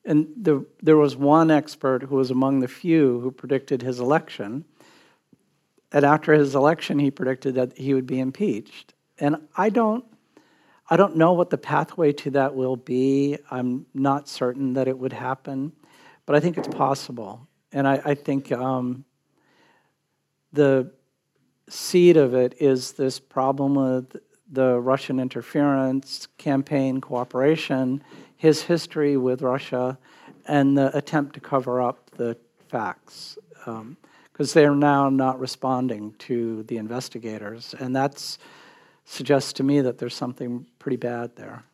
[0.04, 4.64] And the, there was one expert who was among the few who predicted his election.
[5.92, 8.92] And after his election, he predicted that he would be impeached.
[9.18, 10.04] And I don't,
[10.90, 13.38] I don't know what the pathway to that will be.
[13.50, 15.72] I'm not certain that it would happen,
[16.26, 17.46] but I think it's possible.
[17.72, 19.04] And I, I think um,
[20.52, 20.92] the
[21.68, 24.16] seed of it is this problem with
[24.50, 28.02] the Russian interference, campaign cooperation,
[28.36, 29.98] his history with Russia,
[30.46, 32.36] and the attempt to cover up the
[32.68, 33.38] facts.
[33.64, 37.74] Because um, they're now not responding to the investigators.
[37.78, 38.38] And that
[39.04, 41.64] suggests to me that there's something pretty bad there.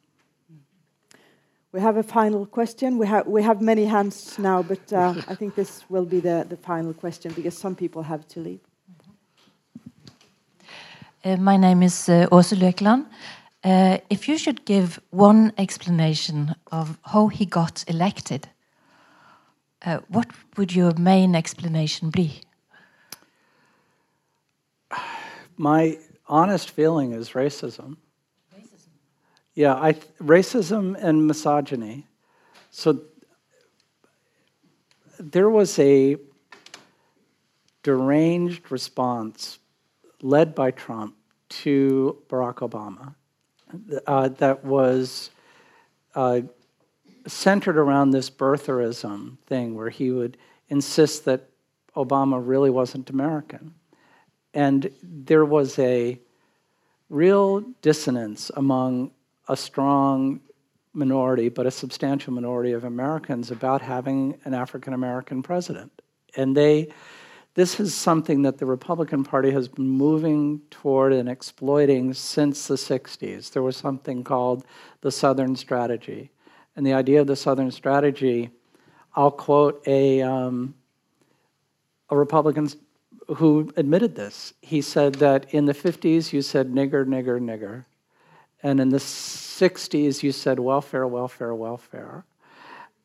[1.73, 2.99] We have a final question.
[2.99, 6.45] We have, we have many hands now, but uh, I think this will be the,
[6.49, 8.61] the final question because some people have to leave.
[11.23, 13.07] Uh, my name is uh, Åse.
[13.63, 18.49] Uh, if you should give one explanation of how he got elected,
[19.85, 22.41] uh, what would your main explanation be?
[25.59, 27.99] My honest feeling is racism.
[28.57, 28.89] Racism.
[29.55, 29.93] Yeah, I,
[30.23, 32.07] racism and misogyny.
[32.71, 32.99] So
[35.19, 36.17] there was a
[37.83, 39.60] deranged response
[40.23, 41.17] led by Trump
[41.49, 43.15] to Barack Obama
[44.07, 45.31] uh, that was
[46.15, 46.41] uh,
[47.27, 50.37] centered around this birtherism thing where he would
[50.69, 51.49] insist that
[51.97, 53.75] Obama really wasn't American.
[54.55, 56.19] And there was a
[57.09, 59.11] real dissonance among
[59.49, 60.41] a strong
[60.93, 65.93] minority, but a substantial minority of Americans about having an African American president.
[66.37, 66.93] And they
[67.55, 72.77] this is something that the Republican Party has been moving toward and exploiting since the
[72.77, 73.51] 60s.
[73.51, 74.65] There was something called
[75.01, 76.31] the Southern Strategy.
[76.77, 78.51] And the idea of the Southern Strategy,
[79.17, 80.75] I'll quote a, um,
[82.09, 82.71] a Republican
[83.27, 84.55] who admitted this.
[84.63, 87.85] He said that in the 50s you said nigger, nigger, nigger.
[88.63, 92.25] And in the 60s you said welfare, welfare, welfare.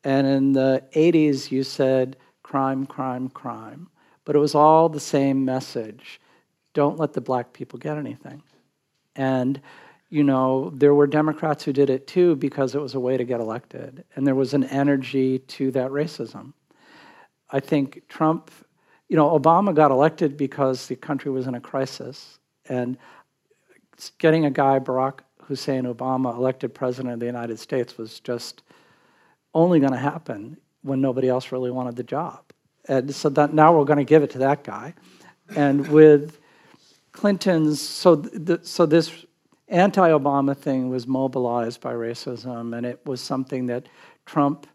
[0.04, 3.88] And in the 80s you said crime, crime, crime
[4.26, 6.20] but it was all the same message
[6.74, 8.42] don't let the black people get anything.
[9.14, 9.58] And,
[10.10, 13.24] you know, there were Democrats who did it too because it was a way to
[13.24, 14.04] get elected.
[14.14, 16.52] And there was an energy to that racism.
[17.50, 18.50] I think Trump,
[19.08, 22.38] you know, Obama got elected because the country was in a crisis.
[22.68, 22.98] And
[24.18, 28.62] getting a guy, Barack Hussein Obama, elected president of the United States was just
[29.54, 32.45] only going to happen when nobody else really wanted the job.
[32.88, 34.94] And so that now we're going to give it to that guy.
[35.54, 36.38] And with
[37.12, 38.24] Clinton's, so,
[38.62, 39.24] so this
[39.68, 43.88] anti-Obama thing was mobilized by racism, and it was something that
[44.24, 44.66] Trump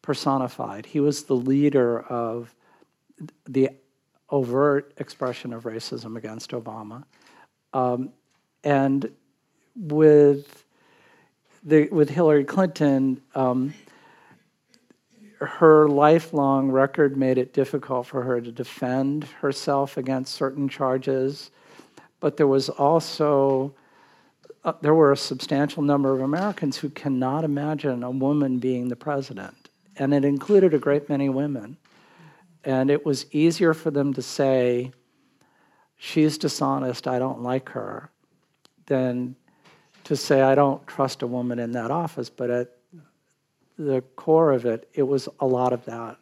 [0.00, 0.86] personified.
[0.86, 2.54] He was the leader of
[3.48, 3.70] the
[4.30, 7.04] overt expression of racism against Obama,
[7.72, 8.10] um,
[8.64, 9.10] and
[9.76, 10.64] with
[11.62, 13.20] the, with Hillary Clinton.
[13.34, 13.74] Um,
[15.46, 21.50] her lifelong record made it difficult for her to defend herself against certain charges,
[22.20, 23.74] but there was also
[24.64, 28.96] uh, there were a substantial number of Americans who cannot imagine a woman being the
[28.96, 31.76] president, and it included a great many women.
[32.64, 34.92] And it was easier for them to say,
[35.96, 37.08] "She's dishonest.
[37.08, 38.10] I don't like her,"
[38.86, 39.34] than
[40.04, 42.76] to say, "I don't trust a woman in that office." But at
[43.78, 46.16] the core of it, it was a lot of that.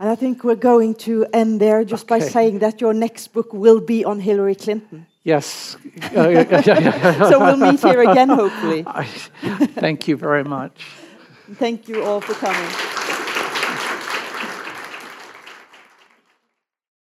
[0.00, 3.52] And I think we're going to end there just by saying that your next book
[3.52, 5.06] will be on Hillary Clinton.
[5.24, 5.76] Yes.
[6.12, 8.84] So we'll meet here again, hopefully.
[9.74, 10.86] Thank you very much.
[11.54, 12.87] Thank you all for coming.